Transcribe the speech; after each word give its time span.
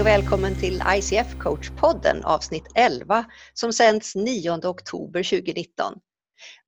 Hej 0.00 0.02
och 0.02 0.06
välkommen 0.06 0.56
till 0.56 0.82
ICF 0.96 1.36
Coach-podden 1.38 2.22
avsnitt 2.24 2.72
11 2.74 3.24
som 3.54 3.72
sänds 3.72 4.14
9 4.14 4.50
oktober 4.50 5.22
2019. 5.22 5.94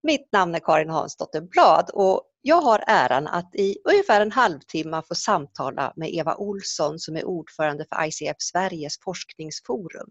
Mitt 0.03 0.33
namn 0.33 0.55
är 0.55 0.59
Karin 0.59 0.91
Hansdotter 0.91 1.41
Blad 1.41 1.91
och 1.93 2.23
jag 2.43 2.61
har 2.63 2.85
äran 2.87 3.27
att 3.27 3.55
i 3.55 3.77
ungefär 3.85 4.21
en 4.21 4.33
halvtimme 4.33 5.03
få 5.09 5.15
samtala 5.15 5.93
med 5.97 6.15
Eva 6.15 6.35
Olsson 6.35 6.99
som 6.99 7.17
är 7.17 7.25
ordförande 7.25 7.85
för 7.89 8.07
ICF 8.07 8.37
Sveriges 8.39 9.01
forskningsforum. 9.01 10.11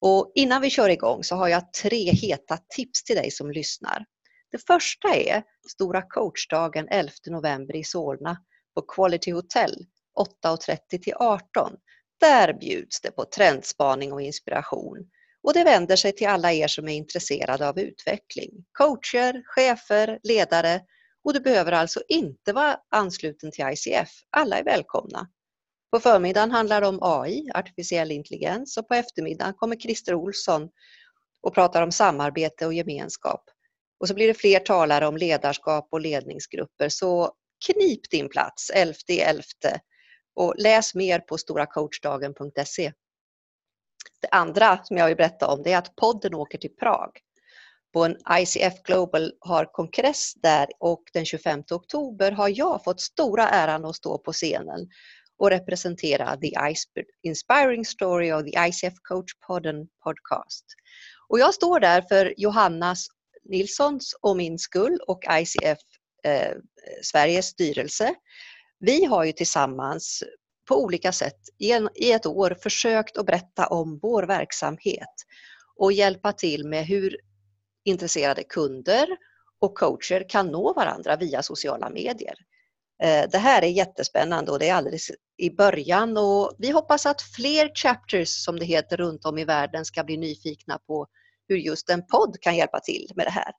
Och 0.00 0.32
innan 0.34 0.62
vi 0.62 0.70
kör 0.70 0.88
igång 0.88 1.24
så 1.24 1.36
har 1.36 1.48
jag 1.48 1.72
tre 1.72 2.12
heta 2.12 2.58
tips 2.76 3.04
till 3.04 3.16
dig 3.16 3.30
som 3.30 3.50
lyssnar. 3.50 4.04
Det 4.52 4.66
första 4.66 5.08
är 5.08 5.42
Stora 5.72 6.02
coachdagen 6.02 6.88
11 6.88 7.12
november 7.26 7.76
i 7.76 7.84
Solna 7.84 8.36
på 8.74 8.82
Quality 8.82 9.32
Hotel 9.32 9.86
8.30 10.44 11.02
till 11.02 11.14
18. 11.14 11.76
Där 12.20 12.52
bjuds 12.52 13.00
det 13.00 13.10
på 13.10 13.24
trendspaning 13.24 14.12
och 14.12 14.22
inspiration. 14.22 14.98
Och 15.42 15.54
det 15.54 15.64
vänder 15.64 15.96
sig 15.96 16.12
till 16.12 16.28
alla 16.28 16.52
er 16.52 16.68
som 16.68 16.88
är 16.88 16.94
intresserade 16.94 17.68
av 17.68 17.78
utveckling. 17.78 18.50
Coacher, 18.72 19.42
chefer, 19.46 20.18
ledare 20.22 20.80
och 21.24 21.34
du 21.34 21.40
behöver 21.40 21.72
alltså 21.72 22.02
inte 22.08 22.52
vara 22.52 22.78
ansluten 22.90 23.50
till 23.50 23.64
ICF. 23.64 24.10
Alla 24.30 24.58
är 24.58 24.64
välkomna. 24.64 25.28
På 25.92 26.00
förmiddagen 26.00 26.50
handlar 26.50 26.80
det 26.80 26.86
om 26.86 26.98
AI, 27.02 27.50
artificiell 27.54 28.10
intelligens 28.10 28.76
och 28.76 28.88
på 28.88 28.94
eftermiddagen 28.94 29.54
kommer 29.54 29.76
Christer 29.76 30.14
Olsson 30.14 30.68
och 31.42 31.54
pratar 31.54 31.82
om 31.82 31.92
samarbete 31.92 32.66
och 32.66 32.74
gemenskap. 32.74 33.44
Och 34.00 34.08
så 34.08 34.14
blir 34.14 34.28
det 34.28 34.34
fler 34.34 34.58
talare 34.58 35.06
om 35.06 35.16
ledarskap 35.16 35.88
och 35.90 36.00
ledningsgrupper. 36.00 36.88
Så 36.88 37.32
knip 37.66 38.10
din 38.10 38.28
plats 38.28 38.72
11.11 38.74 39.42
och 40.34 40.54
läs 40.58 40.94
mer 40.94 41.18
på 41.18 41.38
storacoachdagen.se. 41.38 42.92
Det 44.20 44.28
andra 44.30 44.84
som 44.84 44.96
jag 44.96 45.06
vill 45.06 45.16
berätta 45.16 45.48
om 45.48 45.62
det 45.62 45.72
är 45.72 45.78
att 45.78 45.96
podden 45.96 46.34
åker 46.34 46.58
till 46.58 46.76
Prag. 46.76 47.10
På 47.92 48.04
en 48.04 48.16
ICF 48.38 48.82
Global 48.82 49.32
har 49.40 49.64
kongress 49.64 50.34
där 50.34 50.66
och 50.78 51.02
den 51.12 51.24
25 51.24 51.62
oktober 51.70 52.32
har 52.32 52.48
jag 52.48 52.84
fått 52.84 53.00
stora 53.00 53.48
äran 53.48 53.84
att 53.84 53.96
stå 53.96 54.18
på 54.18 54.32
scenen 54.32 54.88
och 55.38 55.50
representera 55.50 56.36
The 56.36 56.52
Inspiring 57.22 57.84
Story 57.84 58.32
of 58.32 58.42
the 58.44 58.68
ICF 58.68 58.94
Coach 59.02 59.32
Podden 59.46 59.88
podcast. 60.04 60.64
Och 61.28 61.38
jag 61.38 61.54
står 61.54 61.80
där 61.80 62.02
för 62.02 62.34
Johannas 62.36 63.06
Nilssons 63.44 64.14
och 64.20 64.36
min 64.36 64.58
skull 64.58 64.98
och 65.06 65.24
ICF 65.30 65.78
eh, 66.24 66.52
Sveriges 67.02 67.46
styrelse. 67.46 68.14
Vi 68.80 69.04
har 69.04 69.24
ju 69.24 69.32
tillsammans 69.32 70.22
på 70.68 70.82
olika 70.82 71.12
sätt 71.12 71.40
i 71.94 72.12
ett 72.12 72.26
år 72.26 72.56
försökt 72.62 73.16
att 73.16 73.26
berätta 73.26 73.66
om 73.66 73.98
vår 74.02 74.22
verksamhet 74.22 75.14
och 75.76 75.92
hjälpa 75.92 76.32
till 76.32 76.66
med 76.66 76.86
hur 76.86 77.16
intresserade 77.84 78.42
kunder 78.42 79.08
och 79.58 79.74
coacher 79.74 80.28
kan 80.28 80.46
nå 80.46 80.72
varandra 80.72 81.16
via 81.16 81.42
sociala 81.42 81.90
medier. 81.90 82.34
Eh, 83.02 83.30
det 83.30 83.38
här 83.38 83.62
är 83.62 83.66
jättespännande 83.66 84.52
och 84.52 84.58
det 84.58 84.68
är 84.68 84.74
alldeles 84.74 85.10
i 85.36 85.50
början 85.50 86.16
och 86.16 86.52
vi 86.58 86.70
hoppas 86.70 87.06
att 87.06 87.22
fler 87.22 87.70
chapters 87.74 88.28
som 88.28 88.58
det 88.58 88.64
heter 88.64 88.96
runt 88.96 89.24
om 89.24 89.38
i 89.38 89.44
världen 89.44 89.84
ska 89.84 90.04
bli 90.04 90.16
nyfikna 90.16 90.78
på 90.86 91.06
hur 91.48 91.56
just 91.56 91.90
en 91.90 92.06
podd 92.06 92.36
kan 92.40 92.56
hjälpa 92.56 92.80
till 92.80 93.10
med 93.14 93.26
det 93.26 93.30
här. 93.30 93.52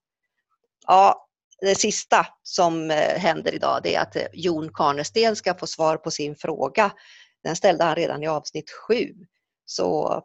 Ja, 0.88 1.28
det 1.62 1.76
sista 1.76 2.28
som 2.44 2.92
eh, 2.92 3.18
händer 3.18 3.56
idag 3.56 3.80
det 3.84 3.96
är 3.96 4.02
att 4.02 4.16
eh, 4.16 4.28
Jon 4.34 4.74
Karnesten 4.74 5.36
ska 5.36 5.56
få 5.56 5.68
svar 5.68 5.98
på 5.98 6.12
sin 6.12 6.36
fråga. 6.36 6.92
Den 7.44 7.56
ställde 7.56 7.84
han 7.84 7.96
redan 7.96 8.24
i 8.24 8.28
avsnitt 8.28 8.72
7. 8.88 9.16
Så 9.66 10.22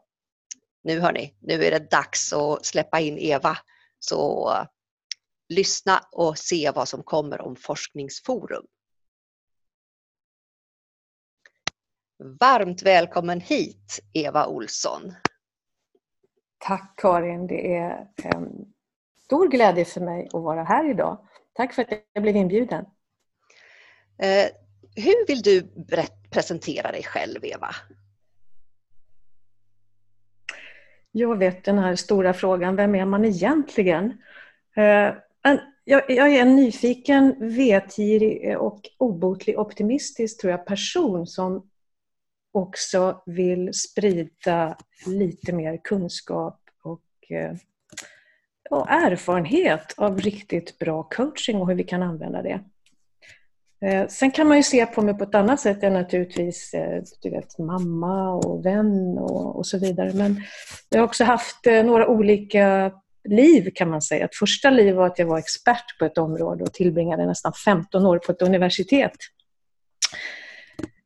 nu 0.83 1.01
hörni, 1.01 1.35
nu 1.41 1.65
är 1.65 1.71
det 1.71 1.91
dags 1.91 2.33
att 2.33 2.67
släppa 2.67 3.01
in 3.01 3.19
Eva. 3.19 3.59
Så 3.99 4.51
eh, 4.53 4.67
lyssna 5.49 6.01
och 6.13 6.39
se 6.39 6.71
vad 6.75 6.89
som 6.89 7.03
kommer 7.03 7.41
om 7.41 7.57
Forskningsforum. 7.57 8.67
Varmt 12.41 12.83
välkommen 12.83 13.41
hit 13.41 14.01
Eva 14.13 14.47
Olsson. 14.47 15.15
Tack 16.59 16.95
Karin, 16.97 17.47
det 17.47 17.77
är 17.77 18.09
ehm, 18.25 18.76
stor 19.27 19.49
glädje 19.49 19.85
för 19.85 20.01
mig 20.01 20.29
att 20.33 20.43
vara 20.43 20.65
här 20.65 20.91
idag. 20.91 21.19
Tack 21.53 21.75
för 21.75 21.83
att 21.83 21.89
jag 22.13 22.23
blev 22.23 22.37
inbjuden. 22.37 22.85
Eh, 24.19 24.47
hur 24.97 25.27
vill 25.27 25.43
du 25.43 25.69
presentera 26.31 26.93
dig 26.93 27.03
själv, 27.03 27.45
Eva? 27.45 27.69
Jag 31.13 31.39
vet 31.39 31.65
den 31.65 31.79
här 31.79 31.97
stora 31.97 32.35
frågan, 32.35 32.77
vem 32.77 32.95
är 32.95 33.05
man 33.05 33.25
egentligen? 33.25 34.23
Eh, 34.77 35.15
jag, 35.85 36.11
är 36.11 36.43
en 36.43 36.57
nyfiken, 36.57 37.35
vetgirig 37.57 38.59
och 38.59 38.81
obotlig 38.99 39.59
optimistisk 39.59 40.41
tror 40.41 40.51
jag, 40.51 40.67
person 40.67 41.27
som 41.27 41.71
också 42.53 43.23
vill 43.27 43.75
sprida 43.75 44.77
lite 45.07 45.53
mer 45.53 45.81
kunskap 45.85 46.61
och 46.83 47.31
eh, 47.31 47.57
och 48.71 48.91
erfarenhet 48.91 49.95
av 49.97 50.21
riktigt 50.21 50.79
bra 50.79 51.03
coaching 51.03 51.61
och 51.61 51.69
hur 51.69 51.75
vi 51.75 51.85
kan 51.85 52.03
använda 52.03 52.43
det. 52.43 52.61
Eh, 53.85 54.07
sen 54.09 54.31
kan 54.31 54.49
man 54.49 54.57
ju 54.57 54.63
se 54.63 54.87
på 54.87 55.03
mig 55.03 55.15
på 55.15 55.25
ett 55.25 55.35
annat 55.35 55.61
sätt 55.61 55.83
än 55.83 55.93
naturligtvis 55.93 56.75
eh, 56.75 57.03
du 57.23 57.31
vet, 57.31 57.59
mamma 57.59 58.33
och 58.33 58.67
vän 58.67 59.19
och, 59.19 59.57
och 59.57 59.67
så 59.67 59.79
vidare. 59.79 60.13
Men 60.15 60.43
jag 60.89 60.99
har 60.99 61.05
också 61.05 61.25
haft 61.25 61.67
eh, 61.67 61.85
några 61.85 62.09
olika 62.09 62.93
liv 63.29 63.71
kan 63.75 63.91
man 63.91 64.03
säga. 64.03 64.25
Ett 64.25 64.37
första 64.37 64.71
liv 64.71 64.95
var 64.95 65.07
att 65.07 65.19
jag 65.19 65.27
var 65.27 65.39
expert 65.39 65.99
på 65.99 66.05
ett 66.05 66.19
område 66.19 66.65
och 66.65 66.73
tillbringade 66.73 67.27
nästan 67.27 67.53
15 67.65 68.07
år 68.07 68.19
på 68.19 68.33
ett 68.33 68.43
universitet. 68.43 69.17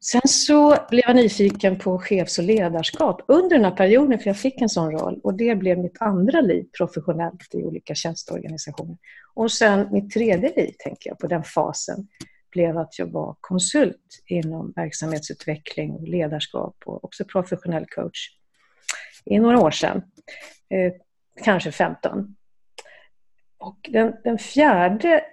Sen 0.02 0.28
så 0.28 0.76
blev 0.90 1.02
jag 1.06 1.16
nyfiken 1.16 1.78
på 1.78 1.98
chefs 1.98 2.38
och 2.38 2.44
ledarskap 2.44 3.22
under 3.28 3.56
den 3.56 3.64
här 3.64 3.76
perioden, 3.76 4.18
för 4.18 4.26
jag 4.26 4.36
fick 4.36 4.60
en 4.60 4.68
sån 4.68 4.92
roll. 4.92 5.20
Och 5.22 5.34
det 5.34 5.54
blev 5.54 5.78
mitt 5.78 6.02
andra 6.02 6.40
liv 6.40 6.66
professionellt 6.78 7.54
i 7.54 7.64
olika 7.64 7.94
tjänsteorganisationer. 7.94 8.96
Och 9.34 9.52
sen 9.52 9.88
mitt 9.92 10.12
tredje 10.12 10.52
liv, 10.56 10.74
tänker 10.78 11.10
jag, 11.10 11.18
på 11.18 11.26
den 11.26 11.44
fasen, 11.44 12.08
blev 12.50 12.78
att 12.78 12.98
jag 12.98 13.06
var 13.06 13.36
konsult 13.40 14.22
inom 14.26 14.72
verksamhetsutveckling 14.76 15.90
och 15.90 16.08
ledarskap 16.08 16.76
och 16.84 17.04
också 17.04 17.24
professionell 17.24 17.86
coach 17.86 18.28
i 19.24 19.38
några 19.38 19.60
år 19.60 19.70
sedan. 19.70 20.02
Eh, 20.70 20.92
kanske 21.44 21.72
15. 21.72 22.36
Och 23.58 23.78
den, 23.92 24.14
den 24.24 24.38
fjärde 24.38 25.24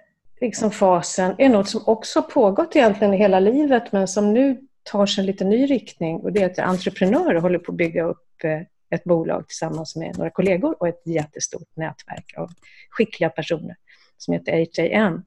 liksom 0.42 0.72
fasen 0.72 1.36
är 1.38 1.50
något 1.50 1.70
som 1.70 1.82
också 1.86 2.22
pågått 2.22 2.76
egentligen 2.76 3.14
hela 3.14 3.40
livet 3.40 3.92
men 3.92 4.08
som 4.08 4.34
nu 4.34 4.62
tar 4.84 5.06
sig 5.06 5.22
en 5.22 5.26
lite 5.26 5.46
ny 5.46 5.66
riktning 5.66 6.18
och 6.18 6.34
det 6.34 6.42
är 6.42 6.46
att 6.46 6.60
entreprenörer 6.60 7.40
håller 7.40 7.60
på 7.60 7.72
att 7.72 7.78
bygga 7.78 8.04
upp 8.04 8.44
eh, 8.44 8.62
ett 8.90 9.04
bolag 9.04 9.48
tillsammans 9.48 9.96
med 9.96 10.18
några 10.18 10.30
kollegor 10.30 10.76
och 10.80 10.88
ett 10.88 11.02
jättestort 11.06 11.76
nätverk 11.76 12.34
av 12.38 12.50
skickliga 12.90 13.30
personer 13.30 13.76
som 14.18 14.34
heter 14.34 14.96
HAN. 14.96 15.24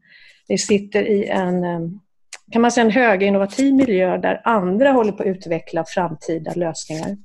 Vi 0.49 0.59
sitter 0.59 1.03
i 1.03 1.27
en, 1.27 1.65
eh, 1.65 1.81
kan 2.53 2.63
man 2.63 2.73
säga, 2.73 2.85
en 2.85 2.91
höginnovativ 2.91 3.75
miljö 3.75 4.19
där 4.19 4.41
andra 4.45 4.93
håller 4.93 5.13
på 5.13 5.23
att 5.23 5.27
utveckla 5.27 5.85
framtida 5.85 6.53
lösningar. 6.55 7.17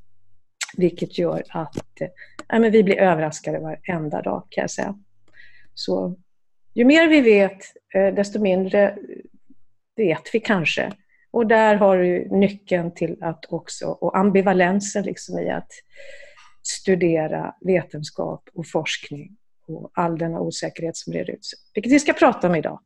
Vilket 0.78 1.18
gör 1.18 1.44
att 1.50 2.02
äh, 2.02 2.60
men 2.60 2.72
vi 2.72 2.84
blir 2.84 3.00
överraskade 3.00 3.60
varenda 3.60 4.22
dag 4.22 4.44
kan 4.50 4.62
jag 4.62 4.72
säga. 4.72 4.96
Så 5.74 6.16
ju 6.76 6.86
mer 6.86 7.08
vi 7.08 7.22
vet, 7.22 7.62
eh, 7.96 8.14
desto 8.14 8.40
mindre 8.40 8.98
vet 9.96 10.30
vi 10.34 10.40
kanske. 10.40 10.92
Och 11.32 11.48
där 11.48 11.76
har 11.76 11.98
du 11.98 12.28
nyckeln 12.32 12.94
till 12.94 13.24
att 13.24 13.46
också, 13.50 13.86
och 13.86 14.18
ambivalensen 14.18 15.04
liksom 15.04 15.40
i 15.40 15.50
att 15.50 15.72
studera 16.64 17.56
vetenskap 17.62 18.50
och 18.54 18.68
forskning 18.68 19.38
och 19.68 19.92
all 19.94 20.18
denna 20.18 20.40
osäkerhet 20.40 20.98
som 20.98 21.12
breder 21.12 21.34
ut 21.34 21.46
sig. 21.46 21.60
Vilket 21.74 21.92
vi 21.92 22.00
ska 22.00 22.14
prata 22.14 22.48
om 22.48 22.56
idag. 22.56 22.80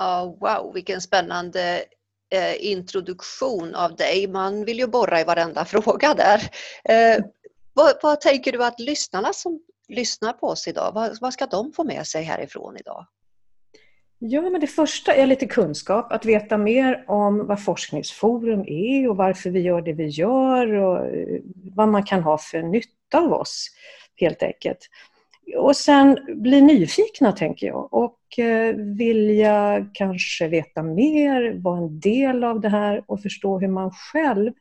Oh, 0.00 0.38
wow, 0.40 0.74
vilken 0.74 1.00
spännande 1.00 1.84
eh, 2.34 2.70
introduktion 2.70 3.74
av 3.74 3.96
dig. 3.96 4.26
Man 4.26 4.64
vill 4.64 4.78
ju 4.78 4.86
borra 4.86 5.20
i 5.20 5.24
varenda 5.24 5.64
fråga 5.64 6.14
där. 6.14 6.50
Eh, 6.84 7.24
vad, 7.72 7.94
vad, 8.02 8.20
tänker 8.20 8.52
du 8.52 8.64
att 8.64 8.80
lyssnarna 8.80 9.32
som 9.32 9.60
lyssnar 9.90 10.32
på 10.32 10.46
oss 10.46 10.68
idag, 10.68 10.92
vad, 10.94 11.18
vad 11.20 11.32
ska 11.32 11.46
de 11.46 11.72
få 11.72 11.84
med 11.84 12.06
sig 12.06 12.22
härifrån 12.22 12.76
idag? 12.76 13.06
Ja, 14.22 14.42
men 14.42 14.60
det 14.60 14.66
första 14.66 15.14
är 15.14 15.26
lite 15.26 15.46
kunskap, 15.46 16.12
att 16.12 16.24
veta 16.24 16.58
mer 16.58 17.04
om 17.08 17.46
vad 17.46 17.64
Forskningsforum 17.64 18.64
är 18.66 19.08
och 19.08 19.16
varför 19.16 19.50
vi 19.50 19.60
gör 19.60 19.82
det 19.82 19.92
vi 19.92 20.06
gör 20.06 20.72
och 20.72 21.06
eh, 21.06 21.40
vad 21.74 21.88
man 21.88 22.02
kan 22.02 22.22
ha 22.22 22.38
för 22.38 22.62
nytta 22.62 23.18
av 23.18 23.32
oss, 23.32 23.66
helt 24.16 24.42
enkelt. 24.42 24.78
och 25.56 25.76
sen 25.76 26.18
bli 26.34 26.60
nyfikna, 26.60 27.32
tänker 27.32 27.66
jag. 27.66 27.94
Och 27.94 28.38
eh, 28.38 28.74
vilja 28.76 29.86
kanske 29.94 30.48
veta 30.48 30.82
mer, 30.82 31.62
vara 31.62 31.78
en 31.78 32.00
del 32.00 32.44
av 32.44 32.60
det 32.60 32.68
här 32.68 33.04
och 33.06 33.22
förstå 33.22 33.58
hur 33.58 33.68
man 33.68 33.90
själv 33.90 34.52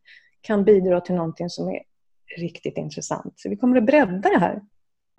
kan 0.41 0.63
bidra 0.65 1.01
till 1.01 1.15
någonting 1.15 1.49
som 1.49 1.69
är 1.69 1.81
riktigt 2.37 2.77
intressant. 2.77 3.33
Så 3.35 3.49
vi 3.49 3.57
kommer 3.57 3.77
att 3.77 3.85
bredda 3.85 4.29
det 4.29 4.39
här 4.39 4.61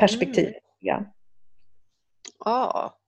perspektivet. 0.00 0.49
Mm. 0.49 1.05
Ja. 2.44 2.99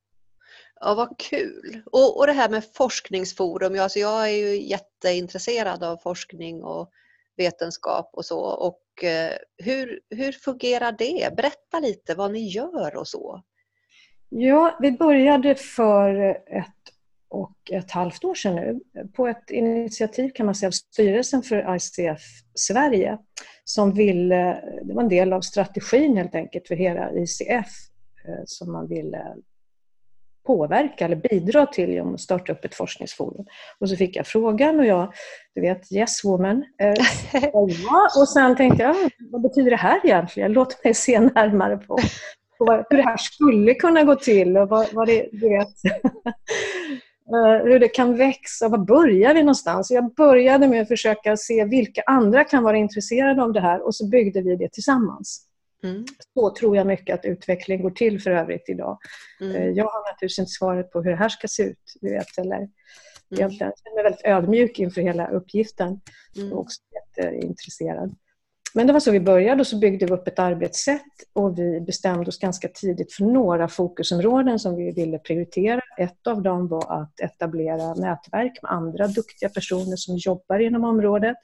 ja, 0.81 0.95
vad 0.95 1.19
kul! 1.19 1.83
Och, 1.93 2.19
och 2.19 2.27
det 2.27 2.33
här 2.33 2.49
med 2.49 2.65
forskningsforum, 2.75 3.81
alltså 3.81 3.99
jag 3.99 4.29
är 4.29 4.37
ju 4.37 4.63
jätteintresserad 4.63 5.83
av 5.83 5.97
forskning 5.97 6.63
och 6.63 6.91
vetenskap 7.37 8.11
och 8.13 8.25
så. 8.25 8.41
Och 8.41 9.05
eh, 9.05 9.33
hur, 9.57 10.01
hur 10.11 10.33
fungerar 10.33 10.93
det? 10.93 11.37
Berätta 11.37 11.81
lite 11.81 12.15
vad 12.15 12.33
ni 12.33 12.49
gör 12.49 12.97
och 12.97 13.09
så. 13.09 13.43
Ja, 14.29 14.79
vi 14.81 14.93
började 14.93 15.55
för 15.55 16.15
ett 16.47 16.95
och 17.33 17.57
ett 17.73 17.91
halvt 17.91 18.25
år 18.25 18.35
sedan 18.35 18.55
nu 18.55 18.81
på 19.13 19.29
ett 19.29 19.51
initiativ 19.51 20.31
kan 20.35 20.47
man 20.47 20.55
säga 20.55 20.69
av 20.69 20.73
styrelsen 20.73 21.43
för 21.43 21.77
ICF 21.77 22.23
Sverige 22.55 23.19
som 23.65 23.93
ville, 23.93 24.63
det 24.83 24.95
var 24.95 25.03
en 25.03 25.09
del 25.09 25.33
av 25.33 25.41
strategin 25.41 26.17
helt 26.17 26.35
enkelt 26.35 26.69
för 26.69 26.75
hela 26.75 27.13
ICF 27.13 27.69
eh, 28.29 28.43
som 28.47 28.73
man 28.73 28.89
ville 28.89 29.37
påverka 30.47 31.05
eller 31.05 31.17
bidra 31.17 31.67
till 31.67 31.91
genom 31.91 32.15
att 32.15 32.21
starta 32.21 32.53
upp 32.53 32.65
ett 32.65 32.75
forskningsforum. 32.75 33.47
Och 33.79 33.89
så 33.89 33.97
fick 33.97 34.17
jag 34.17 34.27
frågan 34.27 34.81
och 34.81 34.87
jag, 34.87 35.13
du 35.55 35.61
vet, 35.61 35.93
yes 35.93 36.25
woman. 36.25 36.65
Eh, 36.81 36.95
ja, 37.53 38.09
och 38.19 38.29
sen 38.29 38.57
tänkte 38.57 38.83
jag, 38.83 38.97
vad 39.31 39.43
betyder 39.43 39.71
det 39.71 39.77
här 39.77 40.01
egentligen? 40.05 40.53
Låt 40.53 40.85
mig 40.85 40.95
se 40.95 41.21
närmare 41.21 41.77
på, 41.77 41.99
på 42.59 42.85
hur 42.91 42.97
det 42.97 43.03
här 43.03 43.17
skulle 43.17 43.75
kunna 43.75 44.05
gå 44.05 44.15
till 44.15 44.57
och 44.57 44.69
vad, 44.69 44.93
vad 44.93 45.07
det, 45.07 45.29
du 45.33 45.49
vet. 45.49 45.69
Eh, 47.33 47.65
hur 47.65 47.79
det 47.79 47.89
kan 47.89 48.17
växa. 48.17 48.69
Var 48.69 48.79
börjar 48.79 49.35
vi 49.35 49.41
någonstans? 49.41 49.91
Jag 49.91 50.15
började 50.15 50.69
med 50.69 50.83
att 50.83 50.89
försöka 50.89 51.37
se 51.37 51.65
vilka 51.65 52.03
andra 52.07 52.45
kan 52.45 52.63
vara 52.63 52.77
intresserade 52.77 53.43
av 53.43 53.53
det 53.53 53.61
här 53.61 53.87
och 53.87 53.95
så 53.95 54.09
byggde 54.09 54.43
vi 54.43 54.57
det 54.57 54.73
tillsammans. 54.73 55.47
Mm. 55.85 56.05
Så 56.35 56.51
tror 56.51 56.77
jag 56.77 56.87
mycket 56.87 57.15
att 57.15 57.25
utveckling 57.25 57.83
går 57.83 57.91
till 57.91 58.21
för 58.21 58.31
övrigt 58.31 58.69
idag. 58.69 58.99
Mm. 59.41 59.57
Eh, 59.57 59.69
jag 59.69 59.85
har 59.85 60.13
naturligtvis 60.13 60.39
inte 60.39 60.51
svaret 60.51 60.91
på 60.91 61.03
hur 61.03 61.11
det 61.11 61.17
här 61.17 61.29
ska 61.29 61.49
se 61.49 61.63
ut. 61.63 61.93
Du 62.01 62.11
vet, 62.11 62.39
eller, 62.39 62.57
mm. 62.57 62.71
Jag 63.29 63.53
känner 63.53 63.95
mig 63.95 64.05
väldigt 64.05 64.25
ödmjuk 64.25 64.79
inför 64.79 65.01
hela 65.01 65.29
uppgiften 65.29 66.01
mm. 66.37 66.53
och 66.53 66.61
också 66.61 66.81
jätteintresserad. 67.17 68.15
Men 68.75 68.87
det 68.87 68.93
var 68.93 69.01
så 69.01 69.11
vi 69.11 69.21
började 69.21 69.61
och 69.61 69.67
så 69.67 69.79
byggde 69.79 70.07
vi 70.07 70.13
upp 70.13 70.29
ett 70.29 70.39
arbetssätt 70.39 71.03
och 71.33 71.59
vi 71.59 71.81
bestämde 71.81 72.29
oss 72.29 72.39
ganska 72.39 72.69
tidigt 72.69 73.13
för 73.13 73.25
några 73.25 73.69
fokusområden 73.69 74.59
som 74.59 74.77
vi 74.77 74.93
ville 74.93 75.19
prioritera. 75.19 75.81
Ett 75.99 76.27
av 76.27 76.43
dem 76.43 76.69
var 76.69 77.03
att 77.03 77.21
etablera 77.21 77.95
nätverk 77.95 78.63
med 78.63 78.73
andra 78.73 79.07
duktiga 79.07 79.49
personer 79.49 79.97
som 79.97 80.17
jobbar 80.17 80.59
inom 80.59 80.85
området, 80.85 81.37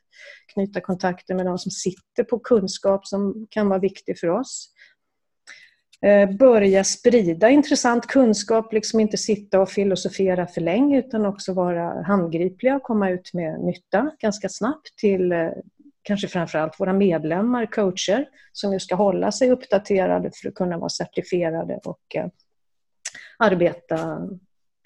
knyta 0.52 0.80
kontakter 0.80 1.34
med 1.34 1.46
de 1.46 1.58
som 1.58 1.70
sitter 1.70 2.24
på 2.24 2.38
kunskap 2.38 3.06
som 3.06 3.46
kan 3.50 3.68
vara 3.68 3.78
viktig 3.78 4.18
för 4.18 4.28
oss. 4.28 4.72
Eh, 6.02 6.30
börja 6.30 6.84
sprida 6.84 7.50
intressant 7.50 8.06
kunskap, 8.06 8.72
liksom 8.72 9.00
inte 9.00 9.16
sitta 9.16 9.60
och 9.60 9.70
filosofera 9.70 10.46
för 10.46 10.60
länge 10.60 10.98
utan 10.98 11.26
också 11.26 11.52
vara 11.52 12.02
handgripliga 12.02 12.76
och 12.76 12.82
komma 12.82 13.10
ut 13.10 13.34
med 13.34 13.60
nytta 13.60 14.10
ganska 14.20 14.48
snabbt 14.48 14.96
till 14.96 15.32
eh, 15.32 15.48
kanske 16.08 16.28
framförallt 16.28 16.80
våra 16.80 16.92
medlemmar, 16.92 17.66
coacher, 17.66 18.28
som 18.52 18.72
ju 18.72 18.80
ska 18.80 18.94
hålla 18.94 19.32
sig 19.32 19.50
uppdaterade 19.50 20.30
för 20.34 20.48
att 20.48 20.54
kunna 20.54 20.78
vara 20.78 20.88
certifierade 20.88 21.80
och 21.84 22.16
eh, 22.16 22.26
arbeta 23.38 24.28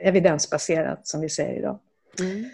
evidensbaserat, 0.03 1.07
som 1.07 1.21
vi 1.21 1.29
säger 1.29 1.59
idag. 1.59 1.79
Mm. 2.21 2.51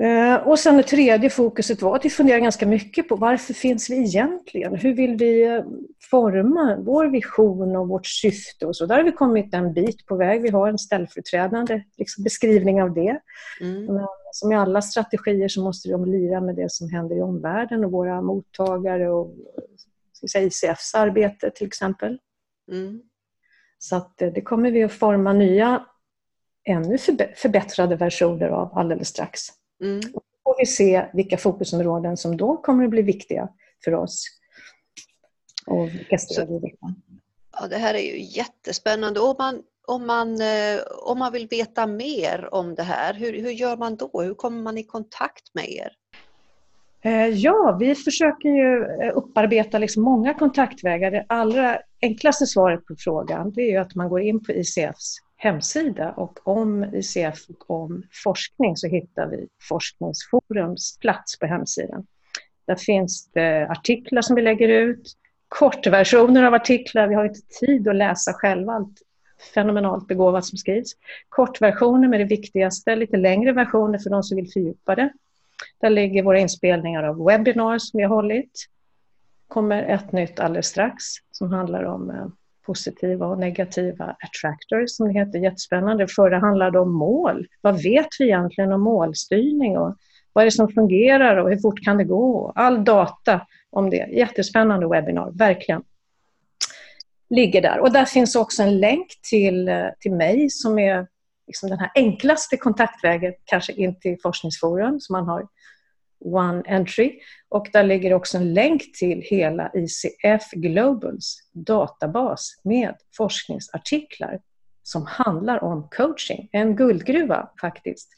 Eh, 0.00 0.48
och 0.48 0.58
sen 0.58 0.76
det 0.76 0.82
tredje 0.82 1.30
fokuset 1.30 1.82
var 1.82 1.96
att 1.96 2.04
vi 2.04 2.10
funderar 2.10 2.38
ganska 2.38 2.66
mycket 2.66 3.08
på 3.08 3.16
varför 3.16 3.54
finns 3.54 3.90
vi 3.90 3.96
egentligen? 3.96 4.74
Hur 4.74 4.94
vill 4.94 5.16
vi 5.16 5.44
eh, 5.44 5.64
forma 6.10 6.76
vår 6.80 7.06
vision 7.06 7.76
och 7.76 7.88
vårt 7.88 8.06
syfte? 8.06 8.66
Och 8.66 8.76
så 8.76 8.86
där 8.86 8.96
har 8.96 9.04
vi 9.04 9.12
kommit 9.12 9.54
en 9.54 9.72
bit 9.72 10.06
på 10.06 10.16
väg. 10.16 10.42
Vi 10.42 10.50
har 10.50 10.68
en 10.68 10.78
ställföreträdande 10.78 11.82
liksom, 11.98 12.24
beskrivning 12.24 12.82
av 12.82 12.94
det. 12.94 13.20
Mm. 13.60 13.84
Men 13.84 14.06
som 14.34 14.52
i 14.52 14.54
alla 14.54 14.82
strategier 14.82 15.48
så 15.48 15.62
måste 15.62 15.88
de 15.88 16.04
lira 16.04 16.40
med 16.40 16.56
det 16.56 16.72
som 16.72 16.90
händer 16.90 17.16
i 17.16 17.22
omvärlden 17.22 17.84
och 17.84 17.90
våra 17.90 18.22
mottagare 18.22 19.10
och 19.10 19.34
ska 20.12 20.28
säga, 20.28 20.46
ICFs 20.46 20.94
arbete 20.94 21.50
till 21.50 21.66
exempel. 21.66 22.18
Mm. 22.72 23.02
Så 23.78 23.96
att 23.96 24.22
eh, 24.22 24.32
det 24.32 24.42
kommer 24.42 24.70
vi 24.70 24.82
att 24.82 24.92
forma 24.92 25.32
nya, 25.32 25.86
ännu 26.64 26.98
förbättrade 27.36 27.96
versioner 27.96 28.48
av 28.48 28.78
alldeles 28.78 29.08
strax. 29.08 29.40
Mm. 29.82 29.96
Och 29.96 30.22
då 30.44 30.52
får 30.52 30.58
vi 30.58 30.66
se 30.66 31.06
vilka 31.12 31.36
fokusområden 31.36 32.16
som 32.16 32.36
då 32.36 32.56
kommer 32.56 32.84
att 32.84 32.90
bli 32.90 33.02
viktiga 33.02 33.48
för 33.84 33.94
oss. 33.94 34.26
Och 35.66 35.88
vilka 35.88 36.18
steg 36.18 36.48
vi 36.48 36.58
vill 36.58 36.76
Ja, 37.60 37.66
det 37.66 37.76
här 37.76 37.94
är 37.94 38.14
ju 38.14 38.22
jättespännande. 38.22 39.20
Om 39.20 39.34
man, 39.38 39.62
om, 39.86 40.06
man, 40.06 40.40
eh, 40.40 40.80
om 41.02 41.18
man 41.18 41.32
vill 41.32 41.48
veta 41.48 41.86
mer 41.86 42.54
om 42.54 42.74
det 42.74 42.82
här, 42.82 43.14
hur, 43.14 43.42
hur 43.42 43.50
gör 43.50 43.76
man 43.76 43.96
då? 43.96 44.22
Hur 44.22 44.34
kommer 44.34 44.62
man 44.62 44.78
i 44.78 44.84
kontakt 44.84 45.54
med 45.54 45.68
er? 45.68 45.92
Eh, 47.04 47.28
ja, 47.28 47.76
vi 47.80 47.94
försöker 47.94 48.48
ju 48.48 48.84
eh, 49.02 49.16
upparbeta 49.16 49.78
liksom 49.78 50.02
många 50.02 50.34
kontaktvägar. 50.34 51.10
Det 51.10 51.24
allra 51.28 51.78
enklaste 52.02 52.46
svaret 52.46 52.86
på 52.86 52.94
frågan 52.98 53.52
det 53.52 53.74
är 53.74 53.80
att 53.80 53.94
man 53.94 54.08
går 54.08 54.20
in 54.20 54.44
på 54.44 54.52
ICFs 54.52 55.16
hemsida 55.36 56.12
och 56.12 56.48
om 56.48 56.84
ICF 56.84 57.38
och 57.48 57.70
om 57.70 58.02
forskning 58.24 58.76
så 58.76 58.88
hittar 58.88 59.26
vi 59.26 59.48
Forskningsforums 59.68 60.98
plats 60.98 61.38
på 61.38 61.46
hemsidan. 61.46 62.06
Där 62.66 62.76
finns 62.76 63.30
det 63.32 63.68
artiklar 63.70 64.22
som 64.22 64.36
vi 64.36 64.42
lägger 64.42 64.68
ut, 64.68 65.12
kortversioner 65.48 66.42
av 66.42 66.54
artiklar. 66.54 67.08
Vi 67.08 67.14
har 67.14 67.24
inte 67.24 67.40
tid 67.60 67.88
att 67.88 67.96
läsa 67.96 68.32
själva 68.32 68.72
allt 68.72 68.98
fenomenalt 69.54 70.08
begåvat 70.08 70.44
som 70.44 70.58
skrivs. 70.58 70.92
Kortversioner 71.28 72.08
med 72.08 72.20
det 72.20 72.24
viktigaste, 72.24 72.96
lite 72.96 73.16
längre 73.16 73.52
versioner 73.52 73.98
för 73.98 74.10
de 74.10 74.22
som 74.22 74.36
vill 74.36 74.52
fördjupa 74.52 74.94
det. 74.94 75.12
Där 75.80 75.90
ligger 75.90 76.22
våra 76.22 76.38
inspelningar 76.38 77.02
av 77.02 77.24
webinars 77.24 77.82
som 77.90 77.98
vi 77.98 78.04
har 78.04 78.14
hållit. 78.14 78.66
kommer 79.48 79.82
ett 79.82 80.12
nytt 80.12 80.40
alldeles 80.40 80.66
strax 80.66 81.04
som 81.30 81.52
handlar 81.52 81.82
om 81.82 82.10
eh, 82.10 82.26
positiva 82.66 83.26
och 83.26 83.38
negativa 83.38 84.16
attractors 84.20 84.90
som 84.90 85.06
det 85.08 85.14
heter. 85.14 85.38
Jättespännande. 85.38 86.08
Förra 86.08 86.38
handlade 86.38 86.78
om 86.78 86.92
mål. 86.92 87.46
Vad 87.60 87.82
vet 87.82 88.08
vi 88.18 88.24
egentligen 88.24 88.72
om 88.72 88.80
målstyrning 88.80 89.78
och 89.78 89.96
vad 90.32 90.42
är 90.42 90.46
det 90.46 90.50
som 90.50 90.68
fungerar 90.68 91.36
och 91.36 91.50
hur 91.50 91.58
fort 91.58 91.84
kan 91.84 91.96
det 91.96 92.04
gå? 92.04 92.52
All 92.54 92.84
data 92.84 93.40
om 93.70 93.90
det. 93.90 94.08
Jättespännande 94.12 94.88
webbinar, 94.88 95.30
verkligen. 95.30 95.82
Ligger 97.30 97.62
där. 97.62 97.80
Och 97.80 97.92
där 97.92 98.04
finns 98.04 98.36
också 98.36 98.62
en 98.62 98.80
länk 98.80 99.06
till, 99.30 99.68
eh, 99.68 99.86
till 100.00 100.12
mig 100.12 100.50
som 100.50 100.78
är 100.78 101.06
liksom 101.46 101.68
den 101.68 101.78
här 101.78 101.90
enklaste 101.94 102.56
kontaktvägen, 102.56 103.34
kanske 103.44 103.72
in 103.72 104.00
till 104.00 104.16
Forskningsforum, 104.22 105.00
som 105.00 105.12
man 105.12 105.24
har 105.24 105.48
One 106.24 106.62
Entry. 106.66 107.18
Och 107.48 107.68
där 107.72 107.84
ligger 107.84 108.12
också 108.14 108.36
en 108.36 108.54
länk 108.54 108.82
till 108.98 109.22
hela 109.22 109.70
ICF 109.74 110.50
Globals 110.52 111.36
databas 111.52 112.60
med 112.64 112.94
forskningsartiklar 113.16 114.40
som 114.82 115.06
handlar 115.06 115.64
om 115.64 115.88
coaching. 115.90 116.48
En 116.52 116.76
guldgruva 116.76 117.50
faktiskt 117.60 118.08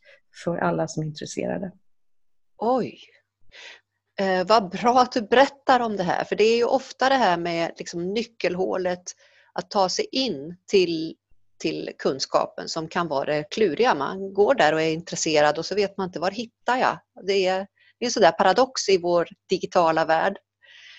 för 0.45 0.57
alla 0.57 0.89
som 0.89 1.03
är 1.03 1.07
intresserade. 1.07 1.73
Oj! 2.59 2.99
Eh, 4.21 4.47
vad 4.47 4.71
bra 4.71 5.01
att 5.01 5.13
du 5.13 5.23
berättar 5.23 5.81
om 5.81 5.97
det 5.97 6.03
här, 6.03 6.25
för 6.25 6.37
det 6.37 6.45
är 6.45 6.57
ju 6.57 6.65
ofta 6.65 7.09
det 7.09 7.15
här 7.15 7.37
med 7.37 7.73
liksom 7.77 8.13
nyckelhålet 8.13 9.03
att 9.53 9.71
ta 9.71 9.89
sig 9.89 10.07
in 10.13 10.57
till, 10.71 11.15
till 11.59 11.91
kunskapen 11.99 12.69
som 12.69 12.89
kan 12.89 13.09
vara 13.09 13.25
det 13.25 13.45
kluriga. 13.51 13.95
Man 13.95 14.35
går 14.35 14.55
där 14.55 14.75
och 14.75 14.83
är 14.83 14.93
intresserad 14.93 15.59
och 15.59 15.67
så 15.67 15.75
vet 15.75 15.97
man 15.97 16.07
inte 16.07 16.21
var 16.21 16.31
hittar 16.31 16.77
jag? 16.77 16.99
Det 17.27 17.47
är, 17.47 17.59
det 17.99 18.05
är 18.05 18.07
en 18.07 18.11
sån 18.11 18.33
paradox 18.39 18.89
i 18.89 18.99
vår 18.99 19.29
digitala 19.49 20.05
värld. 20.05 20.37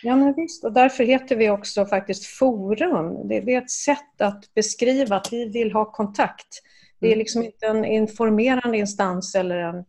Ja, 0.04 0.16
men 0.16 0.34
visst. 0.34 0.64
Och 0.64 0.74
därför 0.74 1.04
heter 1.04 1.36
vi 1.36 1.50
också 1.50 1.86
faktiskt 1.86 2.26
forum. 2.26 3.28
Det 3.28 3.36
är 3.36 3.62
ett 3.62 3.72
sätt 3.72 4.22
att 4.22 4.54
beskriva 4.54 5.16
att 5.16 5.34
vi 5.34 5.50
vill 5.50 5.72
ha 5.72 5.92
kontakt. 5.92 6.48
Det 7.00 7.08
är 7.08 7.12
mm. 7.12 7.20
liksom 7.20 7.44
inte 7.44 7.66
en 7.66 7.86
informerande 7.86 8.78
instans 8.78 9.36
eller 9.36 9.58
en 9.58 9.86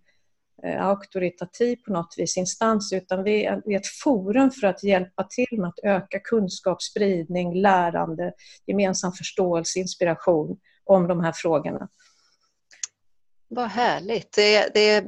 Eh, 0.65 0.87
auktoritativ 0.87 1.77
på 1.77 1.93
något 1.93 2.15
vis 2.17 2.37
instans 2.37 2.93
utan 2.93 3.25
vi 3.25 3.45
är 3.45 3.77
ett 3.77 3.87
forum 3.87 4.51
för 4.51 4.67
att 4.67 4.83
hjälpa 4.83 5.25
till 5.25 5.61
med 5.61 5.69
att 5.69 5.79
öka 5.83 6.21
kunskap, 6.21 6.83
spridning, 6.83 7.55
lärande, 7.55 8.33
gemensam 8.67 9.13
förståelse, 9.13 9.79
inspiration 9.79 10.59
om 10.85 11.09
de 11.09 11.21
här 11.21 11.33
frågorna. 11.33 11.89
Vad 13.49 13.69
härligt. 13.69 14.33
Det, 14.33 14.75
det, 14.75 15.05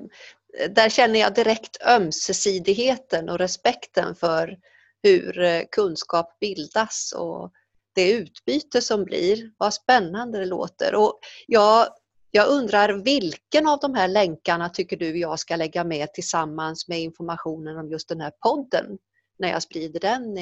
där 0.70 0.88
känner 0.88 1.20
jag 1.20 1.34
direkt 1.34 1.82
ömsesidigheten 1.86 3.28
och 3.28 3.38
respekten 3.38 4.14
för 4.14 4.58
hur 5.02 5.40
eh, 5.42 5.62
kunskap 5.70 6.40
bildas 6.40 7.14
och 7.16 7.52
det 7.94 8.12
utbyte 8.12 8.82
som 8.82 9.04
blir. 9.04 9.50
Vad 9.58 9.74
spännande 9.74 10.38
det 10.38 10.46
låter. 10.46 10.94
Och 10.94 11.20
jag, 11.46 11.86
jag 12.30 12.48
undrar 12.48 12.92
vilken 12.92 13.66
av 13.68 13.78
de 13.78 13.94
här 13.94 14.08
länkarna 14.08 14.68
tycker 14.68 14.96
du 14.96 15.18
jag 15.18 15.38
ska 15.38 15.56
lägga 15.56 15.84
med 15.84 16.12
tillsammans 16.12 16.88
med 16.88 17.00
informationen 17.00 17.78
om 17.78 17.90
just 17.90 18.08
den 18.08 18.20
här 18.20 18.32
podden 18.42 18.98
när 19.38 19.48
jag 19.48 19.62
sprider 19.62 20.00
den, 20.00 20.34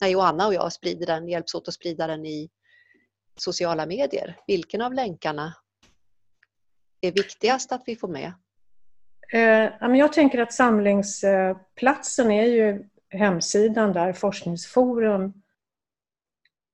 när 0.00 0.08
Joanna 0.08 0.46
och 0.46 0.54
jag 0.54 0.72
sprider 0.72 1.06
den, 1.06 1.28
hjälps 1.28 1.54
åt 1.54 1.68
att 1.68 1.74
sprida 1.74 2.06
den 2.06 2.26
i 2.26 2.50
sociala 3.36 3.86
medier. 3.86 4.36
Vilken 4.46 4.80
av 4.80 4.94
länkarna 4.94 5.54
är 7.00 7.12
viktigast 7.12 7.72
att 7.72 7.82
vi 7.86 7.96
får 7.96 8.08
med? 8.08 8.32
Eh, 9.32 9.96
jag 9.96 10.12
tänker 10.12 10.38
att 10.38 10.52
samlingsplatsen 10.52 12.30
är 12.30 12.44
ju 12.44 12.88
hemsidan 13.08 13.92
där 13.92 14.12
Forskningsforum 14.12 15.42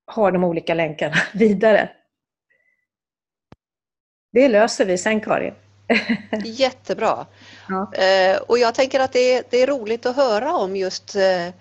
har 0.06 0.32
de 0.32 0.44
olika 0.44 0.74
länkarna 0.74 1.16
vidare. 1.34 1.90
Det 4.36 4.48
löser 4.48 4.84
vi 4.84 4.98
sen 4.98 5.20
Karin. 5.20 5.54
Jättebra. 6.44 7.26
Ja. 7.68 7.92
Eh, 7.94 8.36
och 8.36 8.58
jag 8.58 8.74
tänker 8.74 9.00
att 9.00 9.12
det 9.12 9.32
är, 9.32 9.42
det 9.50 9.62
är 9.62 9.66
roligt 9.66 10.06
att 10.06 10.16
höra 10.16 10.52
om 10.52 10.76
just 10.76 11.16
eh, 11.16 11.54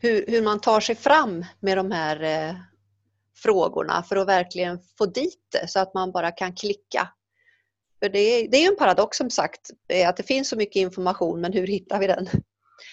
hur, 0.00 0.24
hur 0.28 0.42
man 0.42 0.60
tar 0.60 0.80
sig 0.80 0.94
fram 0.94 1.44
med 1.60 1.78
de 1.78 1.90
här 1.90 2.56
frågorna 3.36 4.02
för 4.02 4.16
att 4.16 4.28
verkligen 4.28 4.78
få 4.98 5.06
dit 5.06 5.38
det 5.52 5.68
så 5.68 5.80
att 5.80 5.94
man 5.94 6.12
bara 6.12 6.30
kan 6.30 6.54
klicka. 6.54 7.08
För 8.02 8.08
det 8.08 8.18
är, 8.18 8.48
det 8.48 8.56
är 8.56 8.68
en 8.68 8.76
paradox 8.76 9.16
som 9.16 9.30
sagt, 9.30 9.70
att 10.06 10.16
det 10.16 10.22
finns 10.22 10.48
så 10.48 10.56
mycket 10.56 10.76
information 10.76 11.40
men 11.40 11.52
hur 11.52 11.66
hittar 11.66 11.98
vi 12.00 12.06
den? 12.06 12.28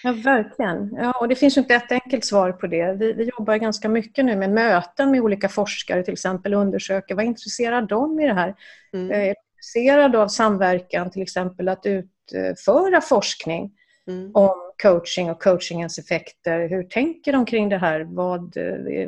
Ja, 0.02 0.12
verkligen. 0.12 0.94
Ja, 0.96 1.12
och 1.20 1.28
det 1.28 1.34
finns 1.34 1.58
inte 1.58 1.74
ett 1.74 1.92
enkelt 1.92 2.24
svar 2.24 2.52
på 2.52 2.66
det. 2.66 2.92
Vi, 2.92 3.12
vi 3.12 3.30
jobbar 3.38 3.56
ganska 3.56 3.88
mycket 3.88 4.24
nu 4.24 4.36
med 4.36 4.50
möten 4.50 5.10
med 5.10 5.20
olika 5.20 5.48
forskare 5.48 6.02
till 6.02 6.12
exempel 6.12 6.54
och 6.54 6.60
undersöker 6.60 7.14
vad 7.14 7.24
intresserar 7.24 7.82
de 7.82 8.20
i 8.20 8.26
det 8.26 8.34
här? 8.34 8.54
Mm. 8.92 9.10
Är 9.10 9.34
intresserade 9.34 10.18
av 10.18 10.28
samverkan 10.28 11.10
till 11.10 11.22
exempel 11.22 11.68
att 11.68 11.86
utföra 11.86 13.00
forskning 13.00 13.72
mm. 14.08 14.30
om 14.34 14.54
coaching 14.82 15.30
och 15.30 15.42
coachingens 15.42 15.98
effekter. 15.98 16.68
Hur 16.68 16.82
tänker 16.82 17.32
de 17.32 17.46
kring 17.46 17.68
det 17.68 17.78
här? 17.78 18.00
Vad 18.00 18.40